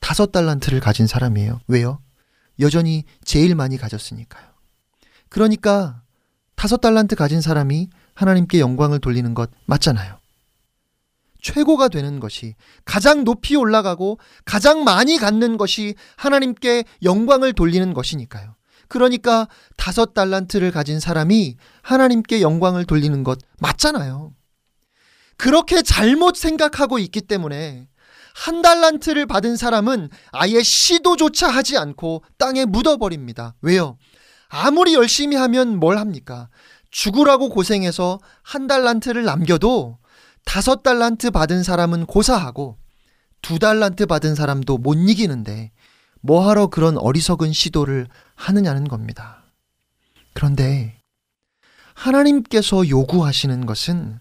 [0.00, 1.60] 다섯 달란트를 가진 사람이에요.
[1.68, 2.00] 왜요?
[2.60, 4.46] 여전히 제일 많이 가졌으니까요.
[5.28, 6.02] 그러니까
[6.54, 10.15] 다섯 달란트 가진 사람이 하나님께 영광을 돌리는 것 맞잖아요.
[11.46, 18.56] 최고가 되는 것이 가장 높이 올라가고 가장 많이 갖는 것이 하나님께 영광을 돌리는 것이니까요.
[18.88, 24.32] 그러니까 다섯 달란트를 가진 사람이 하나님께 영광을 돌리는 것 맞잖아요.
[25.36, 27.86] 그렇게 잘못 생각하고 있기 때문에
[28.34, 33.54] 한 달란트를 받은 사람은 아예 시도조차 하지 않고 땅에 묻어버립니다.
[33.62, 33.98] 왜요?
[34.48, 36.48] 아무리 열심히 하면 뭘 합니까?
[36.90, 39.98] 죽으라고 고생해서 한 달란트를 남겨도
[40.46, 42.78] 다섯 달란트 받은 사람은 고사하고
[43.42, 45.72] 두 달란트 받은 사람도 못 이기는데
[46.22, 49.44] 뭐하러 그런 어리석은 시도를 하느냐는 겁니다.
[50.32, 50.98] 그런데
[51.94, 54.18] 하나님께서 요구하시는 것은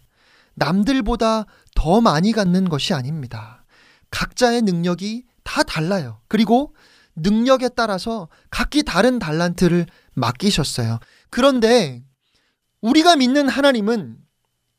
[0.56, 1.46] 남들보다
[1.76, 3.64] 더 많이 갖는 것이 아닙니다.
[4.10, 6.22] 각자의 능력이 다 달라요.
[6.28, 6.76] 그리고
[7.16, 11.00] 능력에 따라서 각기 다른 달란트를 맡기셨어요.
[11.30, 12.04] 그런데
[12.82, 14.18] 우리가 믿는 하나님은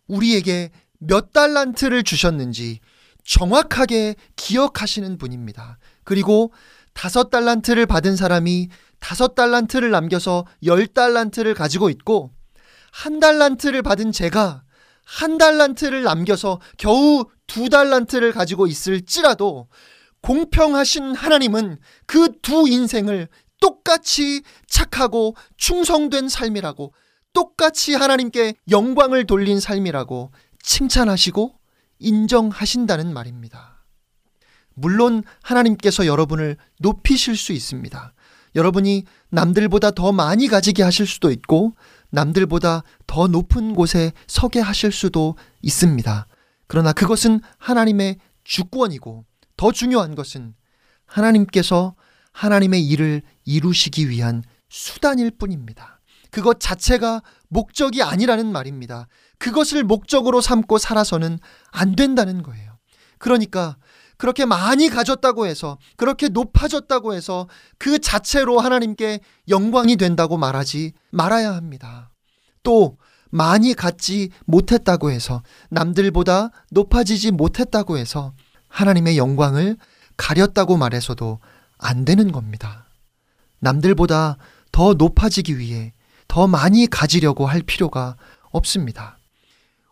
[0.08, 0.70] 우리에게
[1.06, 2.80] 몇 달란트를 주셨는지
[3.24, 5.78] 정확하게 기억하시는 분입니다.
[6.04, 6.52] 그리고
[6.94, 8.68] 다섯 달란트를 받은 사람이
[9.00, 12.30] 다섯 달란트를 남겨서 열 달란트를 가지고 있고
[12.92, 14.62] 한 달란트를 받은 제가
[15.04, 19.68] 한 달란트를 남겨서 겨우 두 달란트를 가지고 있을지라도
[20.22, 23.28] 공평하신 하나님은 그 두 인생을
[23.60, 26.92] 똑같이 착하고 충성된 삶이라고
[27.32, 30.30] 똑같이 하나님께 영광을 돌린 삶이라고
[30.66, 31.54] 칭찬하시고
[32.00, 33.84] 인정하신다는 말입니다.
[34.74, 38.12] 물론 하나님께서 여러분을 높이실 수 있습니다.
[38.54, 41.74] 여러분이 남들보다 더 많이 가지게 하실 수도 있고
[42.10, 46.26] 남들보다 더 높은 곳에 서게 하실 수도 있습니다.
[46.66, 49.24] 그러나 그것은 하나님의 주권이고
[49.56, 50.54] 더 중요한 것은
[51.06, 51.94] 하나님께서
[52.32, 56.00] 하나님의 일을 이루시기 위한 수단일 뿐입니다.
[56.30, 59.06] 그것 자체가 목적이 아니라는 말입니다.
[59.38, 61.38] 그것을 목적으로 삼고 살아서는
[61.70, 62.78] 안 된다는 거예요.
[63.18, 63.76] 그러니까
[64.16, 72.10] 그렇게 많이 가졌다고 해서 그렇게 높아졌다고 해서 그 자체로 하나님께 영광이 된다고 말하지 말아야 합니다.
[72.62, 72.96] 또
[73.30, 78.32] 많이 갖지 못했다고 해서 남들보다 높아지지 못했다고 해서
[78.68, 79.76] 하나님의 영광을
[80.16, 81.40] 가렸다고 말해서도
[81.78, 82.86] 안 되는 겁니다.
[83.60, 84.38] 남들보다
[84.72, 85.92] 더 높아지기 위해
[86.28, 88.16] 더 많이 가지려고 할 필요가
[88.50, 89.15] 없습니다.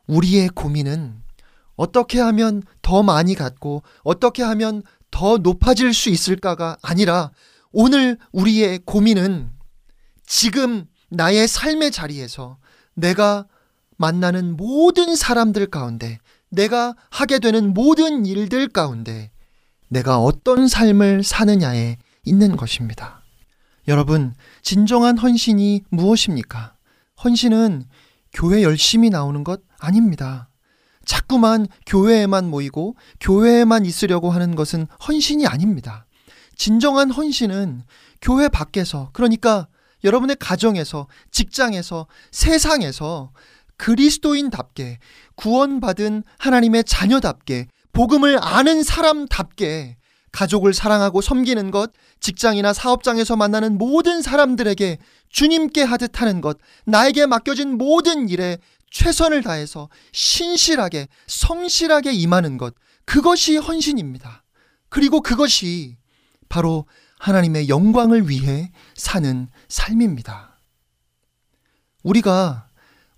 [0.07, 1.23] 우리의 고민은
[1.77, 7.31] 어떻게 하면 더 많이 갖고 어떻게 하면 더 높아질 수 있을까가 아니라
[7.73, 9.51] 오늘 우리의 고민은
[10.27, 12.59] 지금 나의 삶의 자리에서
[12.95, 13.47] 내가
[13.97, 19.31] 만나는 모든 사람들 가운데 내가 하게 되는 모든 일들 가운데
[19.89, 23.23] 내가 어떤 삶을 사느냐에 있는 것입니다.
[23.87, 26.75] 여러분, 진정한 헌신이 무엇입니까?
[27.23, 27.85] 헌신은
[28.35, 30.51] 교회 열심히 나오는 것 아닙니다.
[31.07, 36.07] 자꾸만 교회에만 모이고 교회에만 있으려고 하는 것은 헌신이 아닙니다.
[36.57, 37.83] 진정한 헌신은
[38.21, 39.69] 교회 밖에서, 그러니까
[40.03, 43.33] 여러분의 가정에서, 직장에서, 세상에서
[43.77, 44.99] 그리스도인답게
[45.35, 49.97] 구원받은 하나님의 자녀답게 복음을 아는 사람답게
[50.33, 54.99] 가족을 사랑하고 섬기는 것, 직장이나 사업장에서 만나는 모든 사람들에게
[55.35, 58.57] 주님께 하듯 하는 것, 나에게 맡겨진 모든 일에
[58.93, 62.73] 최선을 다해서 신실하게, 성실하게 임하는 것,
[63.05, 64.45] 그것이 헌신입니다.
[64.89, 65.97] 그리고 그것이
[66.49, 66.87] 바로
[67.19, 70.61] 하나님의 영광을 위해 사는 삶입니다.
[72.05, 72.69] 우리가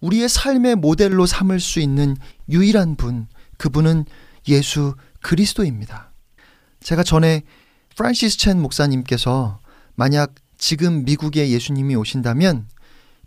[0.00, 2.16] 우리의 삶의 모델로 삼을 수 있는
[2.48, 4.06] 유일한 분, 그분은
[4.48, 6.14] 예수 그리스도입니다.
[6.80, 7.42] 제가 전에
[7.94, 9.60] 프란시스 첸 목사님께서
[9.96, 12.68] 만약 지금 미국에 예수님이 오신다면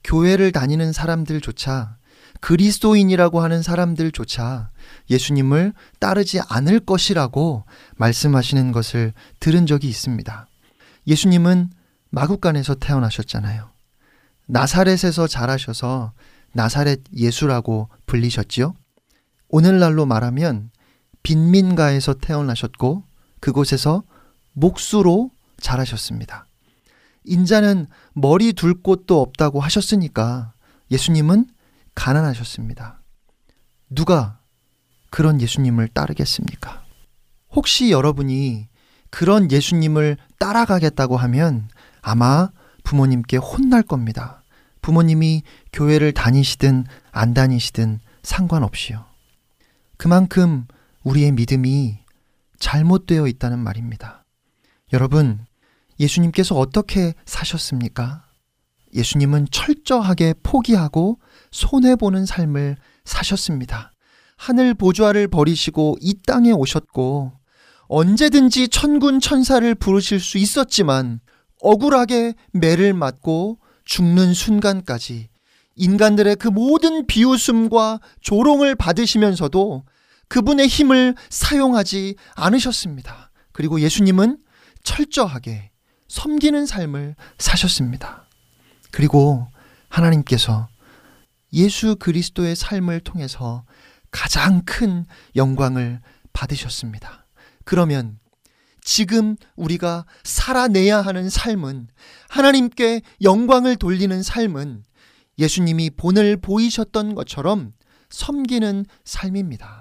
[0.03, 1.97] 교회를 다니는 사람들조차
[2.41, 4.69] 그리스도인이라고 하는 사람들조차
[5.09, 7.65] 예수님을 따르지 않을 것이라고
[7.97, 10.47] 말씀하시는 것을 들은 적이 있습니다.
[11.07, 11.71] 예수님은
[12.09, 13.69] 마국간에서 태어나셨잖아요.
[14.45, 16.13] 나사렛에서 자라셔서
[16.53, 18.73] 나사렛 예수라고 불리셨지요.
[19.49, 20.71] 오늘날로 말하면
[21.23, 23.03] 빈민가에서 태어나셨고
[23.39, 24.03] 그곳에서
[24.53, 26.45] 목수로 자라셨습니다.
[27.23, 30.53] 인자는 머리 둘 곳도 없다고 하셨으니까
[30.91, 31.47] 예수님은
[31.95, 33.01] 가난하셨습니다.
[33.89, 34.39] 누가
[35.09, 36.83] 그런 예수님을 따르겠습니까?
[37.51, 38.67] 혹시 여러분이
[39.09, 41.67] 그런 예수님을 따라가겠다고 하면
[42.01, 42.49] 아마
[42.83, 44.43] 부모님께 혼날 겁니다.
[44.81, 45.43] 부모님이
[45.73, 49.05] 교회를 다니시든 안 다니시든 상관없이요.
[49.97, 50.65] 그만큼
[51.03, 51.99] 우리의 믿음이
[52.59, 54.25] 잘못되어 있다는 말입니다.
[54.93, 55.45] 여러분,
[55.99, 58.25] 예수님께서 어떻게 사셨습니까?
[58.93, 61.19] 예수님은 철저하게 포기하고
[61.51, 63.91] 손해보는 삶을 사셨습니다.
[64.37, 67.33] 하늘 보좌를 버리시고 이 땅에 오셨고
[67.87, 71.19] 언제든지 천군 천사를 부르실 수 있었지만
[71.61, 75.29] 억울하게 매를 맞고 죽는 순간까지
[75.75, 79.83] 인간들의 그 모든 비웃음과 조롱을 받으시면서도
[80.27, 83.31] 그분의 힘을 사용하지 않으셨습니다.
[83.51, 84.37] 그리고 예수님은
[84.83, 85.68] 철저하게
[86.09, 88.25] 섬기는 삶을 사셨습니다.
[88.91, 89.47] 그리고
[89.87, 90.67] 하나님께서
[91.53, 93.63] 예수 그리스도의 삶을 통해서
[94.11, 95.05] 가장 큰
[95.35, 96.01] 영광을
[96.33, 97.25] 받으셨습니다.
[97.63, 98.19] 그러면
[98.81, 101.87] 지금 우리가 살아내야 하는 삶은
[102.29, 104.83] 하나님께 영광을 돌리는 삶은
[105.37, 107.73] 예수님이 본을 보이셨던 것처럼
[108.09, 109.78] 섬기는 삶입니다.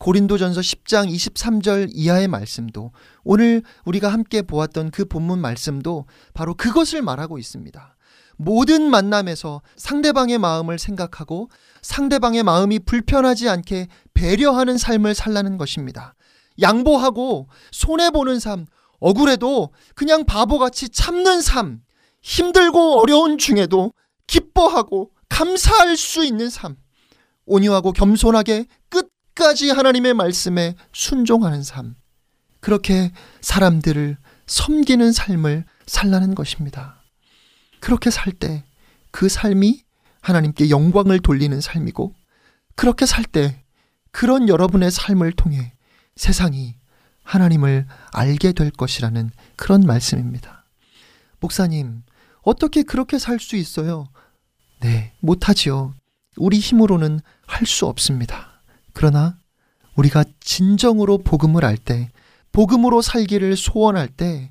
[0.00, 2.90] 고린도전서 10장 23절 이하의 말씀도
[3.22, 7.96] 오늘 우리가 함께 보았던 그 본문 말씀도 바로 그것을 말하고 있습니다.
[8.38, 11.50] 모든 만남에서 상대방의 마음을 생각하고
[11.82, 16.14] 상대방의 마음이 불편하지 않게 배려하는 삶을 살라는 것입니다.
[16.58, 18.64] 양보하고 손해보는 삶,
[19.00, 21.82] 억울해도 그냥 바보같이 참는 삶,
[22.22, 23.92] 힘들고 어려운 중에도
[24.26, 26.76] 기뻐하고 감사할 수 있는 삶,
[27.44, 29.10] 온유하고 겸손하게 끝
[29.40, 31.94] 까지 하나님의 말씀에 순종하는 삶,
[32.60, 33.10] 그렇게
[33.40, 37.02] 사람들을 섬기는 삶을 살라는 것입니다.
[37.80, 38.64] 그렇게 살 때
[39.12, 39.82] 그 삶이
[40.20, 42.14] 하나님께 영광을 돌리는 삶이고,
[42.76, 43.64] 그렇게 살 때
[44.10, 45.72] 그런 여러분의 삶을 통해
[46.16, 46.74] 세상이
[47.22, 50.66] 하나님을 알게 될 것이라는 그런 말씀입니다.
[51.40, 52.02] 목사님,
[52.42, 54.06] 어떻게 그렇게 살 수 있어요?
[54.80, 55.94] 네, 못하지요.
[56.36, 58.49] 우리 힘으로는 할 수 없습니다.
[58.92, 59.36] 그러나
[59.96, 62.10] 우리가 진정으로 복음을 알 때,
[62.52, 64.50] 복음으로 살기를 소원할 때,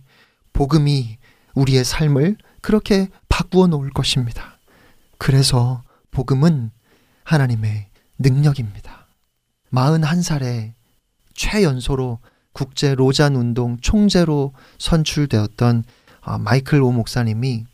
[0.53, 1.17] 복음이
[1.55, 4.59] 우리의 삶을 그렇게 바꾸어 놓을 것입니다.
[5.17, 6.71] 그래서 복음은
[7.23, 7.87] 하나님의
[8.19, 9.07] 능력입니다.
[9.71, 10.73] 41살에
[11.33, 12.19] 최연소로
[12.51, 15.83] 국제 로잔 운동 총재로 선출되었던
[16.21, 17.65] 아, 마이클 오 목사님이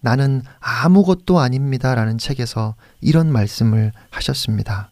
[0.00, 1.94] 나는 아무것도 아닙니다.
[1.94, 4.90] 라는 책에서 이런 말씀을 하셨습니다.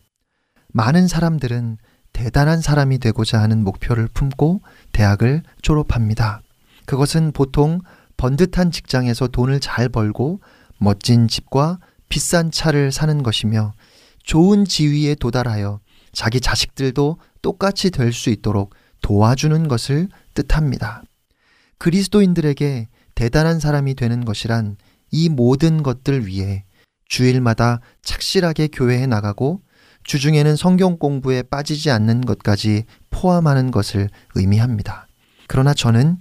[0.73, 1.79] 많은 사람들은
[2.13, 4.61] 대단한 사람이 되고자 하는 목표를 품고
[4.93, 6.43] 대학을 졸업합니다.
[6.87, 7.81] 그것은 보통
[8.17, 10.41] 번듯한 직장에서 돈을 잘 벌고
[10.79, 13.73] 멋진 집과 비싼 차를 사는 것이며
[14.25, 15.81] 좋은 지위에 도달하여
[16.13, 21.03] 자기 자식들도 똑같이 될 수 있도록 도와주는 것을 뜻합니다.
[21.79, 24.77] 그리스도인들에게 대단한 사람이 되는 것이란
[25.11, 26.65] 이 모든 것들 위해
[27.09, 29.63] 주일마다 착실하게 교회에 나가고
[30.05, 35.07] 주중에는 성경 공부에 빠지지 않는 것까지 포함하는 것을 의미합니다.
[35.47, 36.19] 그러나 저는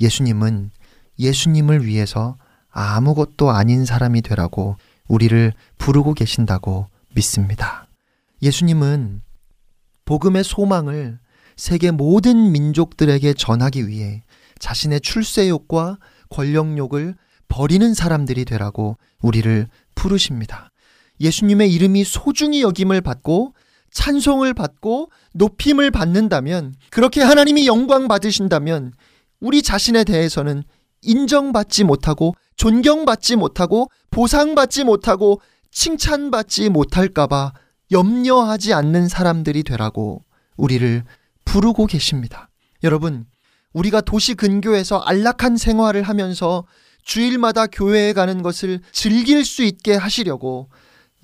[0.00, 0.70] 예수님은
[1.18, 2.36] 예수님을 위해서
[2.70, 4.76] 아무것도 아닌 사람이 되라고
[5.08, 7.86] 우리를 부르고 계신다고 믿습니다.
[8.42, 9.22] 예수님은
[10.04, 11.18] 복음의 소망을
[11.56, 14.22] 세계 모든 민족들에게 전하기 위해
[14.58, 15.98] 자신의 출세욕과
[16.30, 17.16] 권력욕을
[17.48, 20.69] 버리는 사람들이 되라고 우리를 부르십니다.
[21.20, 23.54] 예수님의 이름이 소중히 여김을 받고
[23.92, 28.92] 찬송을 받고 높임을 받는다면 그렇게 하나님이 영광 받으신다면
[29.40, 30.62] 우리 자신에 대해서는
[31.02, 35.40] 인정받지 못하고 존경받지 못하고 보상받지 못하고
[35.70, 37.52] 칭찬받지 못할까봐
[37.90, 40.24] 염려하지 않는 사람들이 되라고
[40.56, 41.04] 우리를
[41.44, 42.50] 부르고 계십니다.
[42.82, 43.26] 여러분,
[43.72, 46.66] 우리가 도시 근교에서 안락한 생활을 하면서
[47.02, 50.68] 주일마다 교회에 가는 것을 즐길 수 있게 하시려고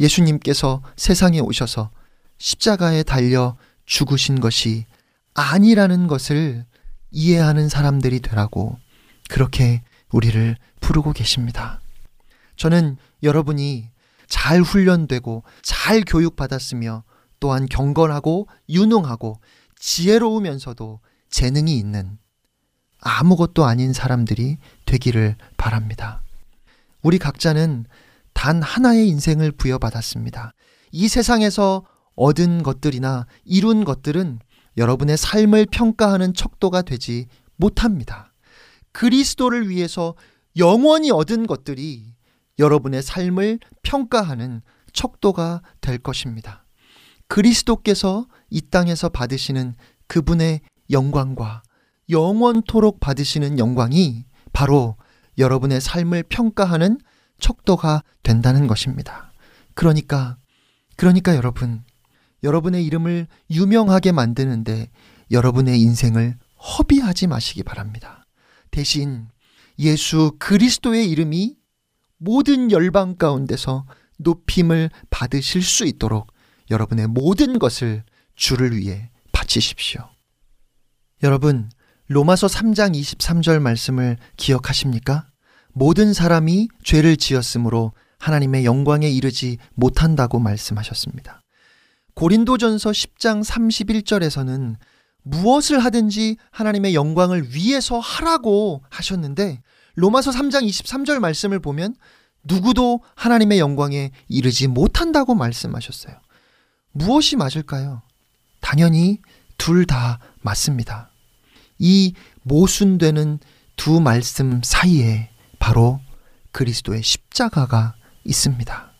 [0.00, 1.90] 예수님께서 세상에 오셔서
[2.38, 4.86] 십자가에 달려 죽으신 것이
[5.34, 6.64] 아니라는 것을
[7.10, 8.78] 이해하는 사람들이 되라고
[9.28, 11.80] 그렇게 우리를 부르고 계십니다.
[12.56, 13.90] 저는 여러분이
[14.28, 17.04] 잘 훈련되고 잘 교육받았으며
[17.40, 19.40] 또한 경건하고 유능하고
[19.78, 22.18] 지혜로우면서도 재능이 있는
[23.00, 26.22] 아무것도 아닌 사람들이 되기를 바랍니다.
[27.02, 27.86] 우리 각자는
[28.36, 30.52] 단 하나의 인생을 부여받았습니다.
[30.92, 34.40] 이 세상에서 얻은 것들이나 이룬 것들은
[34.76, 38.34] 여러분의 삶을 평가하는 척도가 되지 못합니다.
[38.92, 40.14] 그리스도를 위해서
[40.58, 42.12] 영원히 얻은 것들이
[42.58, 44.60] 여러분의 삶을 평가하는
[44.92, 46.66] 척도가 될 것입니다.
[47.28, 49.74] 그리스도께서 이 땅에서 받으시는
[50.08, 50.60] 그분의
[50.90, 51.62] 영광과
[52.10, 54.96] 영원토록 받으시는 영광이 바로
[55.38, 56.98] 여러분의 삶을 평가하는
[57.38, 59.32] 척도가 된다는 것입니다.
[59.74, 60.36] 그러니까,
[60.96, 61.84] 그러니까 여러분,
[62.42, 64.90] 여러분의 이름을 유명하게 만드는데
[65.30, 68.26] 여러분의 인생을 허비하지 마시기 바랍니다.
[68.70, 69.28] 대신
[69.78, 71.56] 예수 그리스도의 이름이
[72.18, 73.86] 모든 열방 가운데서
[74.18, 76.32] 높임을 받으실 수 있도록
[76.70, 80.08] 여러분의 모든 것을 주를 위해 바치십시오.
[81.22, 81.70] 여러분,
[82.08, 85.28] 로마서 3장 23절 말씀을 기억하십니까?
[85.78, 91.42] 모든 사람이 죄를 지었으므로 하나님의 영광에 이르지 못한다고 말씀하셨습니다.
[92.14, 94.76] 고린도전서 10장 31절에서는
[95.22, 99.60] 무엇을 하든지 하나님의 영광을 위해서 하라고 하셨는데
[99.96, 101.94] 로마서 3장 23절 말씀을 보면
[102.44, 106.16] 누구도 하나님의 영광에 이르지 못한다고 말씀하셨어요.
[106.92, 108.00] 무엇이 맞을까요?
[108.60, 109.20] 당연히
[109.58, 111.10] 둘 다 맞습니다.
[111.78, 112.14] 이
[112.44, 113.40] 모순되는
[113.76, 115.28] 두 말씀 사이에
[115.58, 116.00] 바로
[116.52, 117.94] 그리스도의 십자가가
[118.24, 118.92] 있습니다.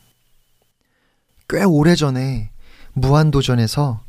[1.49, 2.51] 꽤 오래전에
[2.93, 4.03] 무한도전에서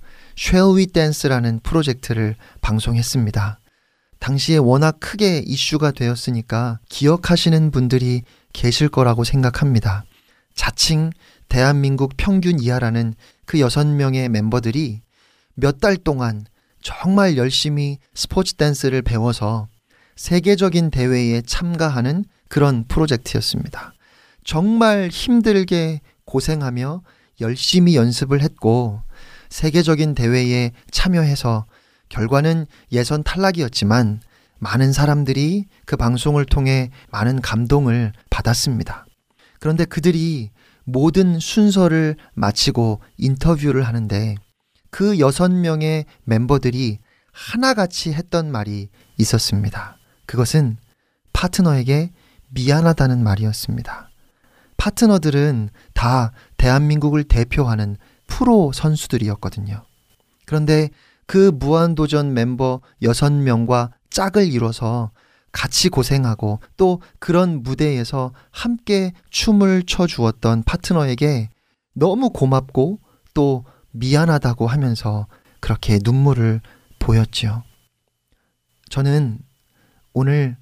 [0.76, 3.60] We Dance라는 프로젝트를 방송했습니다.
[4.18, 8.22] 당시에 워낙 크게 이슈가 되었으니까 기억하시는 분들이
[8.52, 10.04] 계실 거라고 생각합니다.
[10.54, 11.10] 자칭
[11.48, 13.14] 대한민국 평균 이하라는
[13.46, 15.02] 그 여섯 명의 멤버들이
[15.54, 16.44] 몇 달 동안
[16.82, 19.68] 정말 열심히 스포츠 댄스를 배워서
[20.16, 23.92] 세계적인 대회에 참가하는 그런 프로젝트였습니다.
[24.44, 27.02] 정말 힘들게 고생하며
[27.40, 29.02] 열심히 연습을 했고
[29.50, 31.66] 세계적인 대회에 참여해서
[32.08, 34.20] 결과는 예선 탈락이었지만
[34.58, 39.06] 많은 사람들이 그 방송을 통해 많은 감동을 받았습니다.
[39.60, 40.50] 그런데 그들이
[40.84, 44.36] 모든 순서를 마치고 인터뷰를 하는데
[44.90, 46.98] 그 여섯 명의 멤버들이
[47.32, 48.88] 하나같이 했던 말이
[49.18, 49.96] 있었습니다.
[50.26, 50.78] 그것은
[51.32, 52.10] 파트너에게
[52.50, 54.10] 미안하다는 말이었습니다.
[54.76, 57.96] 파트너들은 다 대한민국을 대표하는
[58.26, 59.82] 프로 선수들이었거든요.
[60.46, 60.90] 그런데
[61.26, 65.10] 그 무한도전 멤버 6명과 짝을 이뤄서
[65.52, 71.50] 같이 고생하고 또 그런 무대에서 함께 춤을 춰 주었던 파트너에게
[71.94, 73.00] 너무 고맙고
[73.34, 75.26] 또 미안하다고 하면서
[75.60, 76.60] 그렇게 눈물을
[76.98, 77.64] 보였지요.
[78.88, 79.40] 저는
[80.12, 80.56] 오늘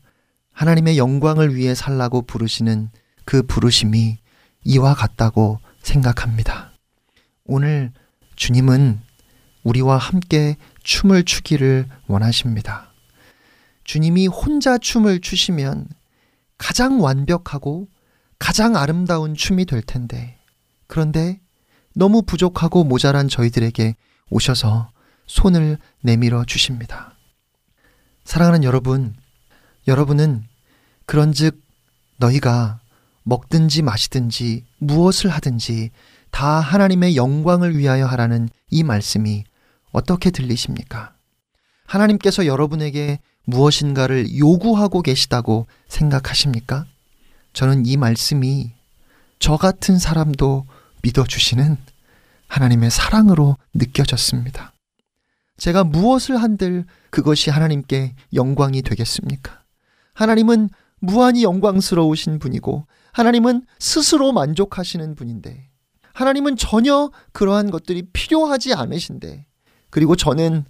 [0.56, 2.88] 하나님의 영광을 위해 살라고 부르시는
[3.26, 4.16] 그 부르심이
[4.64, 6.72] 이와 같다고 생각합니다.
[7.44, 7.92] 오늘
[8.36, 9.02] 주님은
[9.64, 12.90] 우리와 함께 춤을 추기를 원하십니다.
[13.84, 15.88] 주님이 혼자 춤을 추시면
[16.56, 17.88] 가장 완벽하고
[18.38, 20.38] 가장 아름다운 춤이 될 텐데,
[20.86, 21.38] 그런데
[21.94, 23.94] 너무 부족하고 모자란 저희들에게
[24.30, 24.90] 오셔서
[25.26, 27.14] 손을 내밀어 주십니다.
[28.24, 29.14] 사랑하는 여러분,
[29.86, 30.44] 여러분은
[31.06, 31.60] 그런즉
[32.18, 32.80] 너희가
[33.22, 35.90] 먹든지 마시든지 무엇을 하든지
[36.30, 39.44] 다 하나님의 영광을 위하여 하라는 이 말씀이
[39.92, 41.14] 어떻게 들리십니까?
[41.86, 46.84] 하나님께서 여러분에게 무엇인가를 요구하고 계시다고 생각하십니까?
[47.52, 48.72] 저는 이 말씀이
[49.38, 50.66] 저 같은 사람도
[51.02, 51.76] 믿어주시는
[52.48, 54.72] 하나님의 사랑으로 느껴졌습니다.
[55.56, 59.62] 제가 무엇을 한들 그것이 하나님께 영광이 되겠습니까?
[60.16, 65.68] 하나님은 무한히 영광스러우신 분이고 하나님은 스스로 만족하시는 분인데
[66.14, 69.46] 하나님은 전혀 그러한 것들이 필요하지 않으신데
[69.90, 70.64] 그리고 저는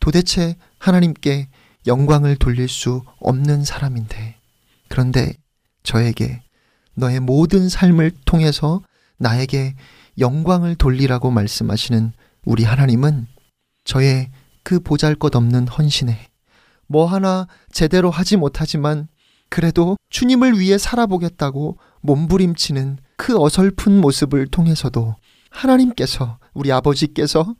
[0.00, 1.48] 도대체 하나님께
[1.86, 4.36] 영광을 돌릴 수 없는 사람인데
[4.88, 5.34] 그런데
[5.82, 6.42] 저에게
[6.94, 8.82] 너의 모든 삶을 통해서
[9.18, 9.74] 나에게
[10.18, 12.12] 영광을 돌리라고 말씀하시는
[12.46, 13.26] 우리 하나님은
[13.84, 14.30] 저의
[14.62, 16.28] 그 보잘 것 없는 헌신에
[16.86, 19.08] 뭐 하나 제대로 하지 못하지만
[19.48, 25.16] 그래도 주님을 위해 살아보겠다고 몸부림치는 그 어설픈 모습을 통해서도
[25.50, 27.54] 하나님께서 우리 아버지께서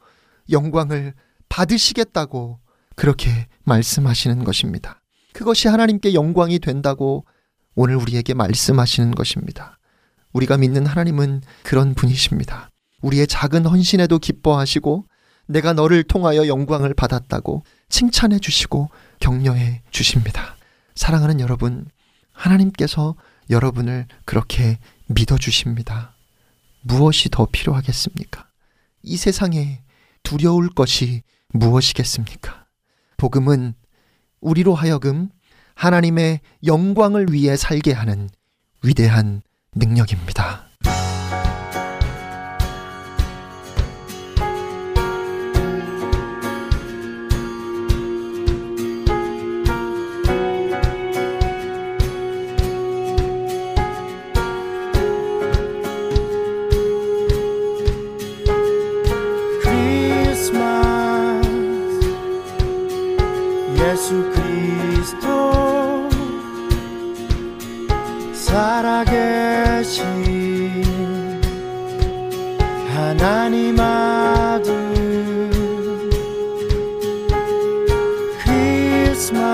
[0.50, 1.14] 영광을
[1.48, 2.58] 받으시겠다고
[2.94, 5.00] 그렇게 말씀하시는 것입니다.
[5.32, 7.24] 그것이 하나님께 영광이 된다고
[7.74, 9.78] 오늘 우리에게 말씀하시는 것입니다.
[10.32, 12.70] 우리가 믿는 하나님은 그런 분이십니다.
[13.02, 15.04] 우리의 작은 헌신에도 기뻐하시고
[15.46, 18.88] 내가 너를 통하여 영광을 받았다고 칭찬해 주시고
[19.20, 20.56] 격려해 주십니다.
[20.94, 21.86] 사랑하는 여러분,
[22.32, 23.14] 하나님께서
[23.50, 26.14] 여러분을 그렇게 믿어 주십니다.
[26.82, 28.46] 무엇이 더 필요하겠습니까?
[29.02, 29.82] 이 세상에
[30.22, 32.66] 두려울 것이 무엇이겠습니까?
[33.16, 33.74] 복음은
[34.40, 35.30] 우리로 하여금
[35.74, 38.28] 하나님의 영광을 위해 살게 하는
[38.82, 39.42] 위대한
[39.74, 40.65] 능력입니다.
[63.96, 65.26] 예수 그리스도.
[68.34, 70.04] 살아계신
[72.94, 74.70] 하나님 아들.
[78.44, 79.48] 크리스마스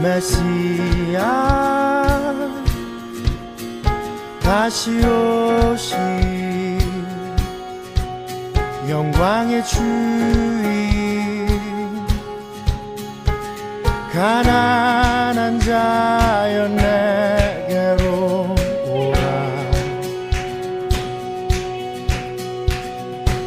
[0.00, 1.26] 메시아.
[4.40, 5.90] 다시 오신
[8.88, 10.89] 영광의 주인.
[14.12, 18.54] 가난한 자여 내게로
[18.86, 19.20] 오라.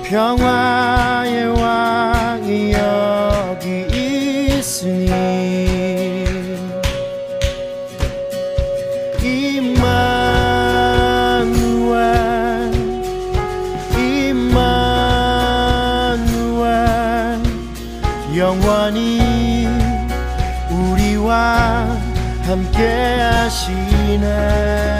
[0.04, 0.83] 평화
[22.54, 22.84] 함께
[23.32, 24.93] 하시네.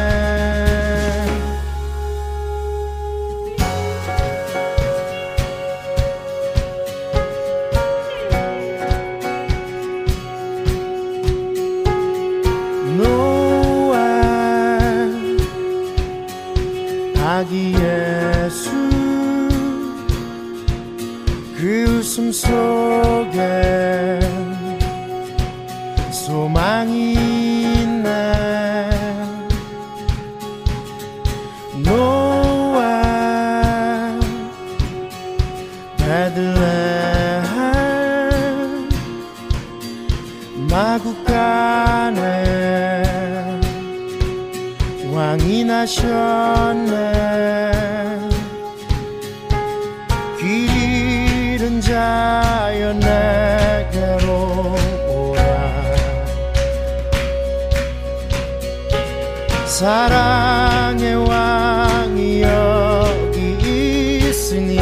[59.84, 64.80] 사랑의 왕이 여기 있으니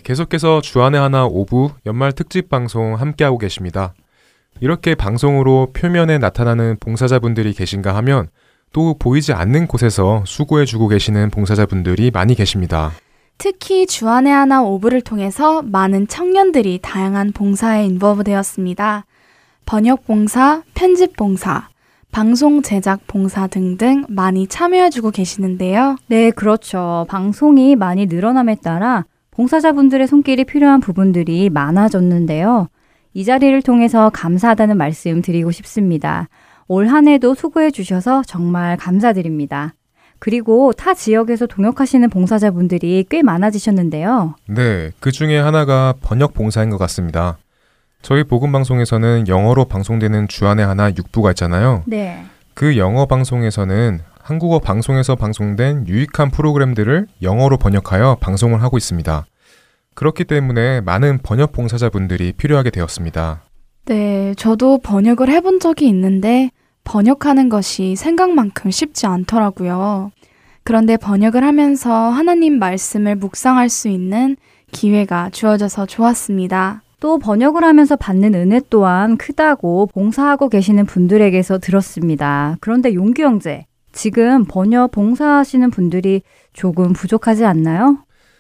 [0.07, 3.93] 계속해서 주안의 하나 5부 연말 특집 방송 함께하고 계십니다.
[4.61, 8.29] 이렇게 방송으로 표면에 나타나는 봉사자분들이 계신가 하면
[8.73, 12.93] 또 보이지 않는 곳에서 수고해주고 계시는 봉사자분들이 많이 계십니다.
[13.37, 19.07] 특히 주안의 하나 5부를 통해서 많은 청년들이 다양한 봉사에 involve 되었습니다.
[19.65, 21.69] 번역 봉사, 편집 봉사,
[22.13, 25.97] 방송 제작 봉사 등등 많이 참여해주고 계시는데요.
[26.07, 27.07] 네, 그렇죠.
[27.09, 29.05] 방송이 많이 늘어남에 따라
[29.37, 32.69] 봉사자분들의 손길이 필요한 부분들이 많아졌는데요.
[33.13, 36.29] 이 자리를 통해서 감사하다는 말씀 드리고 싶습니다.
[36.69, 39.75] 올 한 해도 수고해 주셔서 정말 감사드립니다.
[40.19, 44.35] 그리고 타 지역에서 동역하시는 봉사자분들이 꽤 많아지셨는데요.
[44.49, 47.37] 네, 그 중에 하나가 번역 봉사인 것 같습니다.
[48.01, 51.83] 저희 복음 방송에서는 영어로 방송되는 주안의 하나 6부가 있잖아요.
[51.87, 52.25] 네.
[52.55, 59.25] 그 영어 방송에서는 한국어 방송에서 방송된 유익한 프로그램들을 영어로 번역하여 방송을 하고 있습니다.
[59.95, 63.45] 그렇기 때문에 많은 번역 봉사자분들이 필요하게 되었습니다.
[63.85, 66.51] 네, 저도 번역을 해본 적이 있는데
[66.83, 70.11] 번역하는 것이 생각만큼 쉽지 않더라고요.
[70.65, 74.37] 그런데 번역을 하면서 하나님 말씀을 묵상할 수 있는
[74.73, 76.83] 기회가 주어져서 좋았습니다.
[76.99, 82.57] 또 번역을 하면서 받는 은혜 또한 크다고 봉사하고 계시는 분들에게서 들었습니다.
[82.61, 83.67] 그런데 용규 형제,
[84.01, 86.23] 지금 번역 봉사하시는 분들이
[86.53, 87.99] 조금 부족하지 않나요?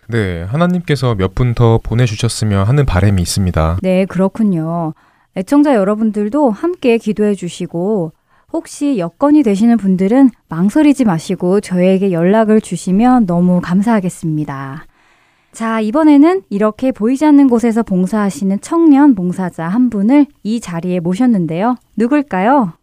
[0.08, 3.78] 네, 하나님께서 몇 분 더 보내주셨으면 하는 바람이 있습니다.
[3.82, 4.92] 네, 그렇군요.
[5.36, 8.12] 애청자 여러분들도 함께 기도해 주시고
[8.52, 14.84] 혹시 여건이 되시는 분들은 망설이지 마시고 저에게 연락을 주시면 너무 감사하겠습니다.
[15.52, 21.76] 자, 이번에는 이렇게 보이지 않는 곳에서 봉사하시는 청년 봉사자 한 분을 이 자리에 모셨는데요.
[21.96, 22.74] 누굴까요?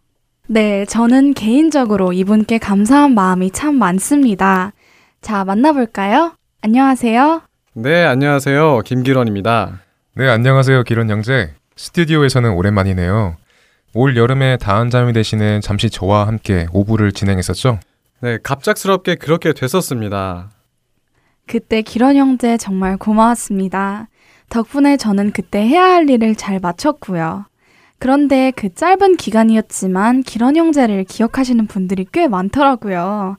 [0.46, 4.72] 네, 저는 개인적으로 이분께 감사한 마음이 참 많습니다.
[5.22, 6.34] 자, 만나볼까요?
[6.60, 7.42] 안녕하세요.
[7.72, 8.80] 네, 안녕하세요.
[8.84, 9.80] 김기런입니다.
[10.16, 11.54] 네, 안녕하세요, 기론 형제.
[11.76, 13.36] 스튜디오에서는 오랜만이네요.
[13.94, 17.78] 올 여름에 다한잠이 되시는 잠시 저와 함께 오부를 진행했었죠?
[18.20, 20.50] 네, 갑작스럽게 그렇게 됐었습니다.
[21.46, 24.08] 그때 기런 형제 정말 고마웠습니다.
[24.50, 27.46] 덕분에 저는 그때 해야 할 일을 잘 마쳤고요.
[28.04, 33.38] 그런데 그 짧은 기간이었지만 기런 형제를 기억하시는 분들이 꽤 많더라고요.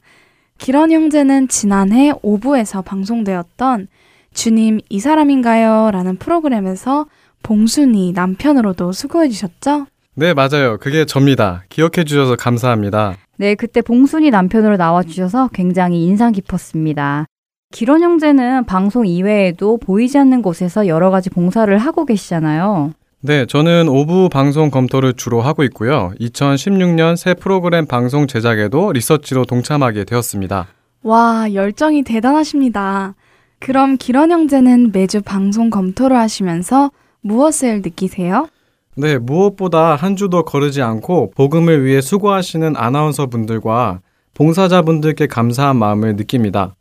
[0.58, 3.88] 기런 형제는 지난해 5부에서 방송되었던
[4.34, 5.92] 주님 이 사람인가요?
[5.92, 7.06] 라는 프로그램에서
[7.44, 9.86] 봉순이 남편으로도 수고해 주셨죠?
[10.16, 10.80] 네, 맞아요.
[10.80, 11.64] 그게 접니다.
[11.70, 13.18] 기억해 주셔서 감사합니다.
[13.38, 17.28] 네, 그때 봉순이 남편으로 나와 주셔서 굉장히 인상 깊었습니다.
[17.72, 22.94] 기론 형제는 방송 이외에도 보이지 않는 곳에서 여러 가지 봉사를 하고 계시잖아요.
[23.26, 26.12] 네, 저는 오부 방송 검토를 주로 하고 있고요.
[26.20, 30.68] 2016년 새 프로그램 방송 제작에도 리서치로 동참하게 되었습니다.
[31.02, 33.16] 와, 열정이 대단하십니다.
[33.58, 38.48] 그럼 기런 형제는 매주 방송 검토를 하시면서 무엇을 느끼세요?
[38.96, 44.02] 네, 무엇보다 한 주도 거르지 않고 복음을 위해 수고하시는 아나운서 분들과
[44.36, 46.76] 봉사자 분들께 감사한 마음을 느낍니다.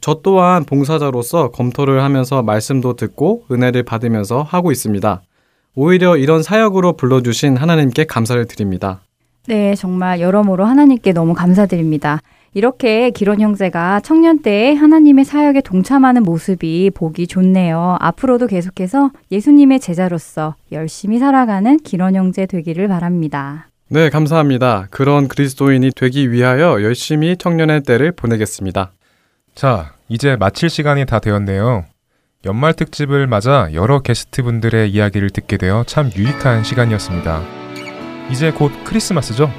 [0.00, 5.22] 저 또한 봉사자로서 검토를 하면서 말씀도 듣고 은혜를 받으면서 하고 있습니다.
[5.74, 9.00] 오히려 이런 사역으로 불러주신 하나님께 감사를 드립니다.
[9.46, 12.20] 네, 정말 여러모로 하나님께 너무 감사드립니다.
[12.52, 17.96] 이렇게 기론 형제가 청년 때에 하나님의 사역에 동참하는 모습이 보기 좋네요.
[18.00, 23.68] 앞으로도 계속해서 예수님의 제자로서 열심히 살아가는 기론 형제 되기를 바랍니다.
[23.88, 24.88] 네, 감사합니다.
[24.90, 28.92] 그런 그리스도인이 되기 위하여 열심히 청년의 때를 보내겠습니다.
[29.54, 31.84] 자, 이제 마칠 시간이 다 되었네요.
[32.46, 37.42] 연말 특집을 맞아 여러 게스트분들의 이야기를 듣게 되어 참 유익한 시간이었습니다.
[38.30, 39.50] 이제 곧 크리스마스죠?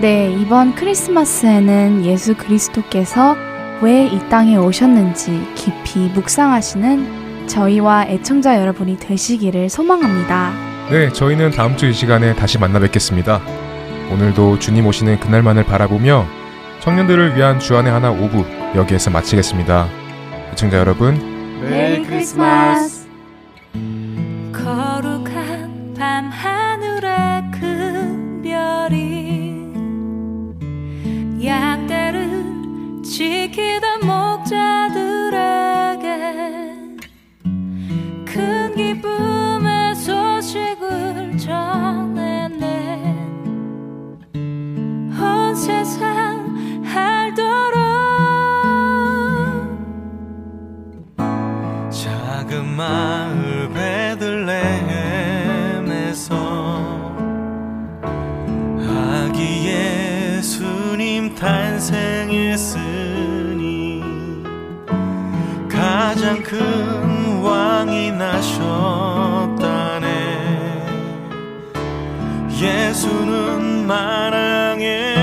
[0.00, 3.36] 네, 이번 크리스마스에는 예수 그리스도께서
[3.82, 10.52] 왜 이 땅에 오셨는지 깊이 묵상하시는 저희와 애청자 여러분이 되시기를 소망합니다.
[10.90, 13.40] 네, 저희는 다음 주 이 시간에 다시 만나 뵙겠습니다.
[14.10, 16.26] 오늘도 주님 오시는 그날만을 바라보며
[16.80, 18.44] 청년들을 위한 주안의 하나 오부
[18.76, 19.88] 여기에서 마치겠습니다.
[20.52, 21.29] 애청자 여러분,
[21.60, 23.06] 메리 크리스마스!
[24.52, 29.70] 거룩한 밤 하늘의 큰 별이
[31.44, 35.40] 양떼를 지키던 목자들에게
[38.24, 43.02] 큰 기쁨의 소식을 전해내
[45.20, 46.56] 온 세상
[46.86, 47.89] 알도록
[52.50, 54.66] 작은 마을 베들레헴에서
[58.88, 62.82] 아기 예수님 탄생했으니
[65.70, 70.08] 가장 큰 왕이 나셨다네.
[72.60, 75.19] 예수는 마랑의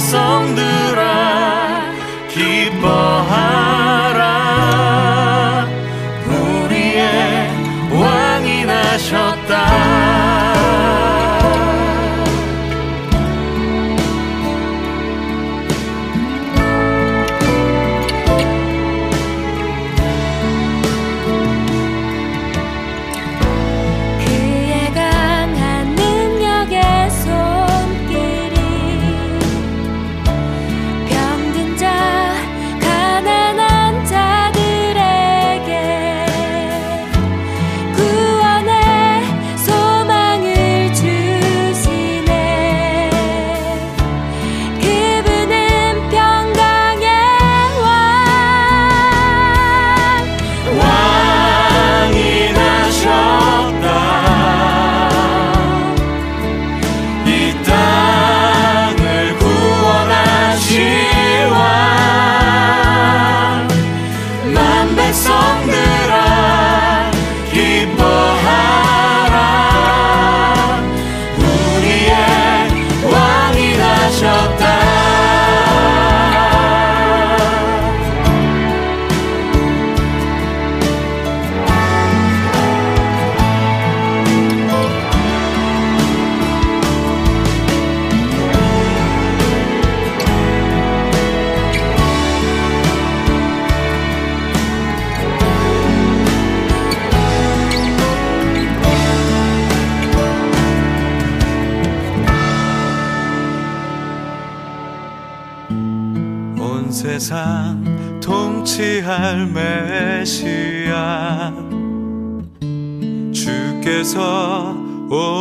[0.00, 1.29] 백성들아.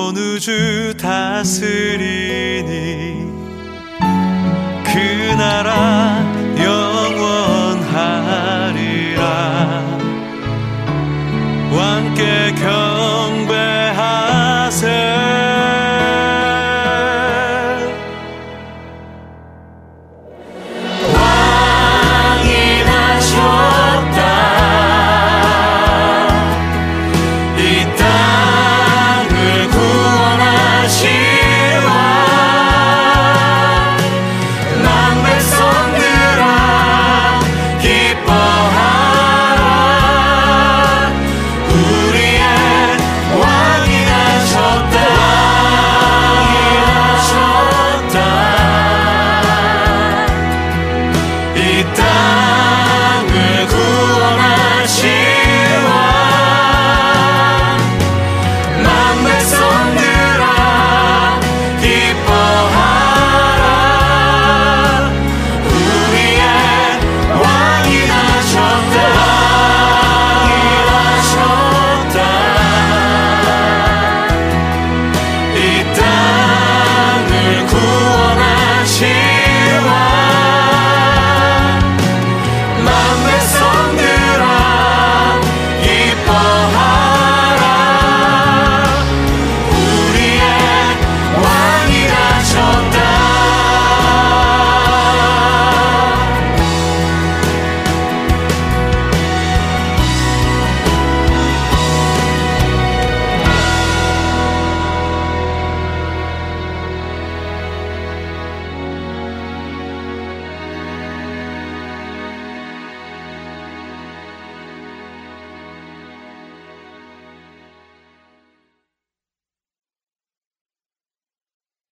[0.09, 1.99] 어느 주 다스리니
[4.83, 6.28] 그 나라